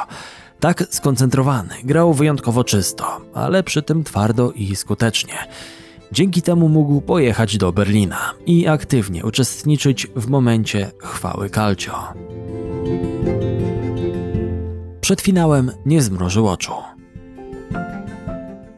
Tak 0.60 0.84
skoncentrowany, 0.90 1.74
grał 1.84 2.14
wyjątkowo 2.14 2.64
czysto, 2.64 3.20
ale 3.34 3.62
przy 3.62 3.82
tym 3.82 4.04
twardo 4.04 4.52
i 4.52 4.76
skutecznie. 4.76 5.34
Dzięki 6.12 6.42
temu 6.42 6.68
mógł 6.68 7.00
pojechać 7.00 7.58
do 7.58 7.72
Berlina 7.72 8.34
i 8.46 8.68
aktywnie 8.68 9.24
uczestniczyć 9.24 10.06
w 10.16 10.28
momencie 10.28 10.90
chwały 10.98 11.50
Calcio. 11.50 11.94
Przed 15.00 15.20
finałem 15.20 15.72
nie 15.86 16.02
zmrużył 16.02 16.48
oczu. 16.48 16.72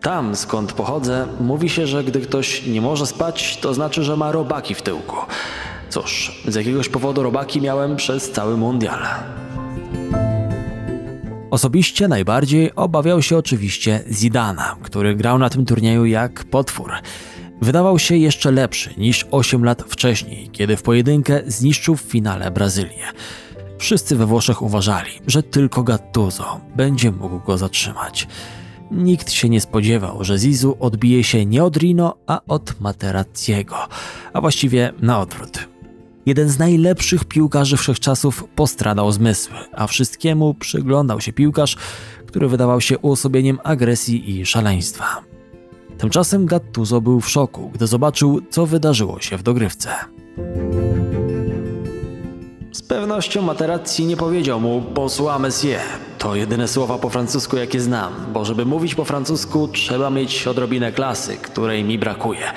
Tam, 0.02 0.36
skąd 0.36 0.72
pochodzę, 0.72 1.26
mówi 1.40 1.68
się, 1.68 1.86
że 1.86 2.04
gdy 2.04 2.20
ktoś 2.20 2.66
nie 2.66 2.80
może 2.80 3.06
spać, 3.06 3.56
to 3.56 3.74
znaczy, 3.74 4.02
że 4.02 4.16
ma 4.16 4.32
robaki 4.32 4.74
w 4.74 4.82
tyłku. 4.82 5.16
Cóż, 5.88 6.42
z 6.48 6.54
jakiegoś 6.54 6.88
powodu 6.88 7.22
robaki 7.22 7.60
miałem 7.60 7.96
przez 7.96 8.30
cały 8.30 8.56
mundial. 8.56 9.00
Osobiście 11.50 12.08
najbardziej 12.08 12.74
obawiał 12.74 13.22
się 13.22 13.36
oczywiście 13.36 14.04
Zidana, 14.10 14.76
który 14.82 15.14
grał 15.14 15.38
na 15.38 15.50
tym 15.50 15.64
turnieju 15.64 16.04
jak 16.04 16.44
potwór. 16.44 16.92
Wydawał 17.62 17.98
się 17.98 18.16
jeszcze 18.16 18.50
lepszy 18.50 18.94
niż 18.98 19.26
8 19.30 19.64
lat 19.64 19.82
wcześniej, 19.82 20.48
kiedy 20.48 20.76
w 20.76 20.82
pojedynkę 20.82 21.40
zniszczył 21.46 21.96
w 21.96 22.00
finale 22.00 22.50
Brazylię. 22.50 23.04
Wszyscy 23.78 24.16
we 24.16 24.26
Włoszech 24.26 24.62
uważali, 24.62 25.10
że 25.26 25.42
tylko 25.42 25.82
Gattuso 25.82 26.60
będzie 26.76 27.10
mógł 27.10 27.40
go 27.40 27.58
zatrzymać. 27.58 28.28
Nikt 28.90 29.32
się 29.32 29.48
nie 29.48 29.60
spodziewał, 29.60 30.24
że 30.24 30.38
Zizu 30.38 30.76
odbije 30.80 31.24
się 31.24 31.46
nie 31.46 31.64
od 31.64 31.76
Rino, 31.76 32.16
a 32.26 32.40
od 32.48 32.80
Materazziego, 32.80 33.76
a 34.32 34.40
właściwie 34.40 34.92
na 35.00 35.20
odwrót. 35.20 35.68
Jeden 36.26 36.48
z 36.48 36.58
najlepszych 36.58 37.24
piłkarzy 37.24 37.76
wszechczasów 37.76 38.44
postradał 38.54 39.12
zmysły, 39.12 39.56
a 39.72 39.86
wszystkiemu 39.86 40.54
przyglądał 40.54 41.20
się 41.20 41.32
piłkarz, 41.32 41.76
który 42.26 42.48
wydawał 42.48 42.80
się 42.80 42.98
uosobieniem 42.98 43.58
agresji 43.64 44.40
i 44.40 44.46
szaleństwa. 44.46 45.22
Tymczasem 45.98 46.46
Gattuso 46.46 47.00
był 47.00 47.20
w 47.20 47.28
szoku, 47.28 47.70
gdy 47.74 47.86
zobaczył, 47.86 48.40
co 48.50 48.66
wydarzyło 48.66 49.20
się 49.20 49.36
w 49.36 49.42
dogrywce. 49.42 49.90
Z 52.72 52.82
pewnością 52.82 53.42
Materazzi 53.42 54.04
nie 54.06 54.16
powiedział 54.16 54.60
mu 54.60 54.80
bonsoir 54.80 55.40
monsieur. 55.40 55.80
To 56.18 56.34
jedyne 56.34 56.68
słowa 56.68 56.98
po 56.98 57.10
francusku 57.10 57.56
jakie 57.56 57.80
znam, 57.80 58.12
bo 58.32 58.44
żeby 58.44 58.64
mówić 58.64 58.94
po 58.94 59.04
francusku 59.04 59.68
trzeba 59.68 60.10
mieć 60.10 60.46
odrobinę 60.46 60.92
klasy, 60.92 61.36
której 61.36 61.84
mi 61.84 61.98
brakuje. 61.98 62.52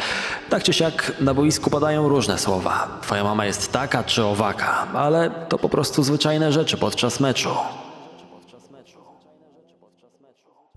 Tak 0.49 0.63
czy 0.63 0.73
siak 0.73 1.13
na 1.21 1.33
boisku 1.33 1.69
padają 1.69 2.09
różne 2.09 2.37
słowa. 2.37 2.99
Twoja 3.01 3.23
mama 3.23 3.45
jest 3.45 3.71
taka 3.71 4.03
czy 4.03 4.23
owaka, 4.23 4.87
ale 4.93 5.31
to 5.49 5.57
po 5.57 5.69
prostu 5.69 6.03
zwyczajne 6.03 6.51
rzeczy 6.51 6.77
podczas 6.77 7.19
meczu. 7.19 7.49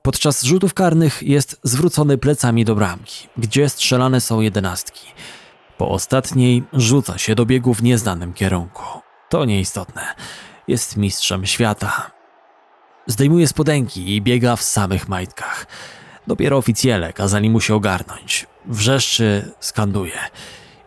Podczas 0.03 0.43
rzutów 0.43 0.75
karnych 0.75 1.23
jest 1.23 1.61
zwrócony 1.63 2.19
plecami 2.19 2.65
do 2.65 2.75
bramki, 2.75 3.29
gdzie 3.39 3.69
strzelane 3.69 4.21
są 4.21 4.41
jedenastki. 4.41 5.07
Po 5.79 5.89
ostatniej 5.89 6.65
rzuca 6.73 7.19
się 7.19 7.35
do 7.35 7.47
biegu 7.47 7.75
w 7.75 7.83
nieznanym 7.83 8.33
kierunku. 8.33 9.06
To 9.29 9.45
nieistotne. 9.45 10.15
Jest 10.69 10.97
mistrzem 10.97 11.47
świata. 11.47 12.11
Zdejmuje 13.07 13.49
spodenki 13.49 14.17
i 14.17 14.23
biega 14.23 14.57
w 14.57 14.63
samych 14.63 15.09
majtkach. 15.09 15.67
Dopiero 16.27 16.57
oficjele 16.57 17.13
kazali 17.13 17.51
mu 17.51 17.61
się 17.61 17.75
ogarnąć. 17.75 18.47
Wrzeszczy, 18.67 19.53
skanduje. 19.61 20.19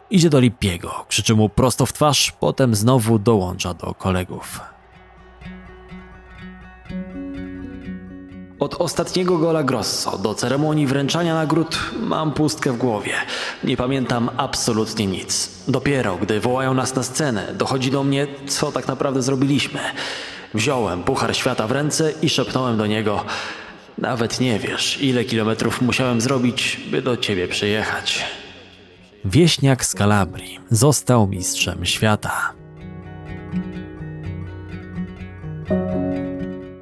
Idzie 0.10 0.30
do 0.30 0.40
Lippiego, 0.40 1.06
krzyczy 1.08 1.36
mu 1.36 1.50
prosto 1.50 1.86
w 1.86 1.94
twarz, 1.94 2.32
potem 2.40 2.76
znowu 2.76 3.20
dołącza 3.20 3.74
do 3.74 3.94
kolegów. 3.94 4.60
Od 8.60 8.76
ostatniego 8.82 9.38
gola 9.38 9.64
Grosso 9.64 10.18
do 10.18 10.36
ceremonii 10.36 10.88
wręczania 10.88 11.34
nagród 11.34 11.80
mam 12.00 12.32
pustkę 12.32 12.72
w 12.72 12.78
głowie. 12.78 13.14
Nie 13.64 13.78
pamiętam 13.78 14.30
absolutnie 14.38 15.08
nic. 15.08 15.52
Dopiero 15.68 16.18
gdy 16.18 16.40
wołają 16.40 16.74
nas 16.74 16.96
na 16.96 17.04
scenę, 17.04 17.54
dochodzi 17.54 17.92
do 17.92 18.04
mnie, 18.04 18.28
co 18.48 18.72
tak 18.72 18.88
naprawdę 18.88 19.22
zrobiliśmy. 19.22 19.80
Wziąłem 20.54 21.04
puchar 21.04 21.36
świata 21.36 21.68
w 21.68 21.72
ręce 21.72 22.14
i 22.22 22.30
szepnąłem 22.30 22.78
do 22.78 22.88
niego: 22.88 23.26
Nawet 23.98 24.40
nie 24.40 24.60
wiesz, 24.60 25.02
ile 25.02 25.26
kilometrów 25.26 25.82
musiałem 25.82 26.22
zrobić, 26.22 26.82
by 26.92 27.02
do 27.02 27.18
ciebie 27.18 27.48
przyjechać. 27.48 28.26
Wieśniak 29.26 29.86
z 29.86 29.96
Kalabrii 29.96 30.60
został 30.72 31.28
mistrzem 31.28 31.86
świata. 31.86 32.59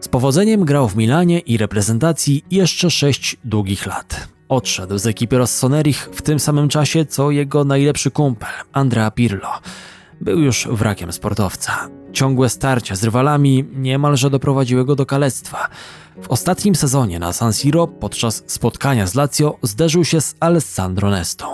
Z 0.07 0.09
powodzeniem 0.09 0.65
grał 0.65 0.89
w 0.89 0.95
Milanie 0.95 1.39
i 1.39 1.57
reprezentacji 1.57 2.45
jeszcze 2.51 2.91
sześć 2.91 3.37
długich 3.43 3.85
lat. 3.85 4.27
Odszedł 4.49 4.97
z 4.97 5.07
ekipy 5.07 5.37
Rossoneri 5.37 5.93
w 5.93 6.21
tym 6.21 6.39
samym 6.39 6.69
czasie 6.69 7.05
co 7.05 7.31
jego 7.31 7.63
najlepszy 7.63 8.11
kumpel, 8.11 8.49
Andrea 8.73 9.11
Pirlo. 9.11 9.49
Był 10.21 10.39
już 10.39 10.67
wrakiem 10.71 11.11
sportowca. 11.11 11.89
Ciągłe 12.13 12.49
starcia 12.49 12.95
z 12.95 13.03
rywalami 13.03 13.65
niemalże 13.75 14.29
doprowadziły 14.29 14.85
go 14.85 14.95
do 14.95 15.05
kalectwa. 15.05 15.67
W 16.21 16.27
ostatnim 16.27 16.75
sezonie 16.75 17.19
na 17.19 17.33
San 17.33 17.53
Siro 17.53 17.87
podczas 17.87 18.43
spotkania 18.47 19.07
z 19.07 19.15
Lazio 19.15 19.57
zderzył 19.61 20.05
się 20.05 20.21
z 20.21 20.35
Alessandro 20.39 21.09
Nestą. 21.09 21.45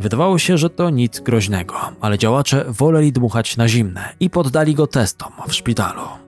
Wydawało 0.00 0.38
się, 0.38 0.58
że 0.58 0.70
to 0.70 0.90
nic 0.90 1.20
groźnego, 1.20 1.74
ale 2.00 2.18
działacze 2.18 2.64
woleli 2.68 3.12
dmuchać 3.12 3.56
na 3.56 3.68
zimne 3.68 4.14
i 4.20 4.30
poddali 4.30 4.74
go 4.74 4.86
testom 4.86 5.32
w 5.48 5.54
szpitalu. 5.54 6.25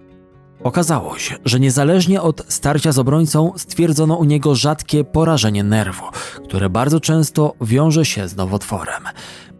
Okazało 0.64 1.18
się, 1.18 1.36
że 1.44 1.60
niezależnie 1.60 2.22
od 2.22 2.44
starcia 2.48 2.92
z 2.92 2.98
obrońcą 2.98 3.52
stwierdzono 3.56 4.16
u 4.16 4.24
niego 4.24 4.54
rzadkie 4.54 5.04
porażenie 5.04 5.64
nerwu, 5.64 6.04
które 6.44 6.70
bardzo 6.70 7.00
często 7.00 7.54
wiąże 7.60 8.04
się 8.04 8.28
z 8.28 8.36
nowotworem. 8.36 9.02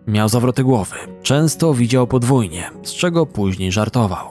Miał 0.07 0.29
zawroty 0.29 0.65
głowy, 0.65 0.97
często 1.23 1.75
widział 1.75 2.07
podwójnie, 2.07 2.71
z 2.83 2.93
czego 2.93 3.27
później 3.27 3.73
żartował. 3.73 4.29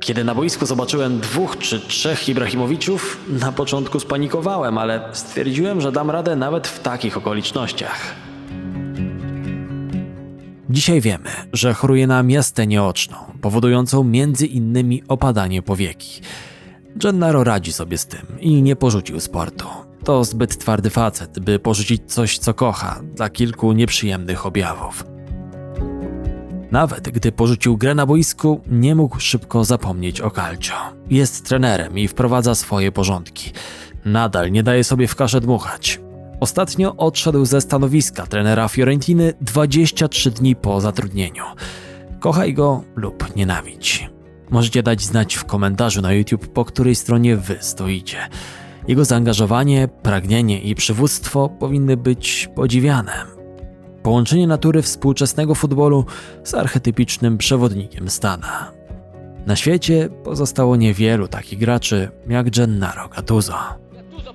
Kiedy 0.00 0.24
na 0.24 0.34
boisku 0.34 0.66
zobaczyłem 0.66 1.20
dwóch 1.20 1.58
czy 1.58 1.80
trzech 1.80 2.28
Ibrahimowiczów, 2.28 3.20
na 3.28 3.52
początku 3.52 4.00
spanikowałem, 4.00 4.78
ale 4.78 5.08
stwierdziłem, 5.12 5.80
że 5.80 5.92
dam 5.92 6.10
radę 6.10 6.36
nawet 6.36 6.68
w 6.68 6.80
takich 6.80 7.16
okolicznościach. 7.16 8.14
Dzisiaj 10.72 11.00
wiemy, 11.00 11.30
że 11.52 11.74
choruje 11.74 12.06
na 12.06 12.22
miastę 12.22 12.66
nieoczną, 12.66 13.16
powodującą 13.40 14.04
między 14.04 14.46
innymi 14.46 15.02
opadanie 15.08 15.62
powieki. 15.62 16.20
Gennaro 16.96 17.44
radzi 17.44 17.72
sobie 17.72 17.98
z 17.98 18.06
tym 18.06 18.26
i 18.40 18.62
nie 18.62 18.76
porzucił 18.76 19.20
sportu. 19.20 19.66
To 20.04 20.24
zbyt 20.24 20.58
twardy 20.58 20.90
facet, 20.90 21.40
by 21.40 21.58
porzucić 21.58 22.02
coś, 22.06 22.38
co 22.38 22.54
kocha, 22.54 23.00
dla 23.14 23.30
kilku 23.30 23.72
nieprzyjemnych 23.72 24.46
objawów. 24.46 25.04
Nawet 26.70 27.08
gdy 27.08 27.32
porzucił 27.32 27.76
grę 27.76 27.94
na 27.94 28.06
boisku, 28.06 28.60
nie 28.66 28.94
mógł 28.94 29.20
szybko 29.20 29.64
zapomnieć 29.64 30.20
o 30.20 30.30
Calcio. 30.30 30.74
Jest 31.10 31.48
trenerem 31.48 31.98
i 31.98 32.08
wprowadza 32.08 32.54
swoje 32.54 32.92
porządki. 32.92 33.52
Nadal 34.04 34.52
nie 34.52 34.62
daje 34.62 34.84
sobie 34.84 35.08
w 35.08 35.16
kaszę 35.16 35.40
dmuchać. 35.40 36.00
Ostatnio 36.42 36.96
odszedł 36.96 37.44
ze 37.44 37.60
stanowiska 37.60 38.26
trenera 38.26 38.68
Fiorentiny 38.68 39.32
23 39.40 40.30
dni 40.30 40.56
po 40.56 40.80
zatrudnieniu. 40.80 41.44
Kochaj 42.20 42.54
go 42.54 42.84
lub 42.96 43.36
nienawidź. 43.36 44.10
Możecie 44.50 44.82
dać 44.82 45.02
znać 45.02 45.34
w 45.34 45.44
komentarzu 45.44 46.02
na 46.02 46.12
YouTube, 46.12 46.48
po 46.48 46.64
której 46.64 46.94
stronie 46.94 47.36
wy 47.36 47.56
stoicie. 47.60 48.16
Jego 48.88 49.04
zaangażowanie, 49.04 49.88
pragnienie 50.02 50.60
i 50.60 50.74
przywództwo 50.74 51.48
powinny 51.48 51.96
być 51.96 52.48
podziwiane. 52.54 53.12
Połączenie 54.02 54.46
natury 54.46 54.82
współczesnego 54.82 55.54
futbolu 55.54 56.04
z 56.44 56.54
archetypicznym 56.54 57.38
przewodnikiem 57.38 58.10
Stana. 58.10 58.72
Na 59.46 59.56
świecie 59.56 60.08
pozostało 60.24 60.76
niewielu 60.76 61.28
takich 61.28 61.58
graczy 61.58 62.10
jak 62.28 62.50
Gennaro 62.50 63.08
Gattuso. 63.08 63.54
Gattuso 63.94 64.32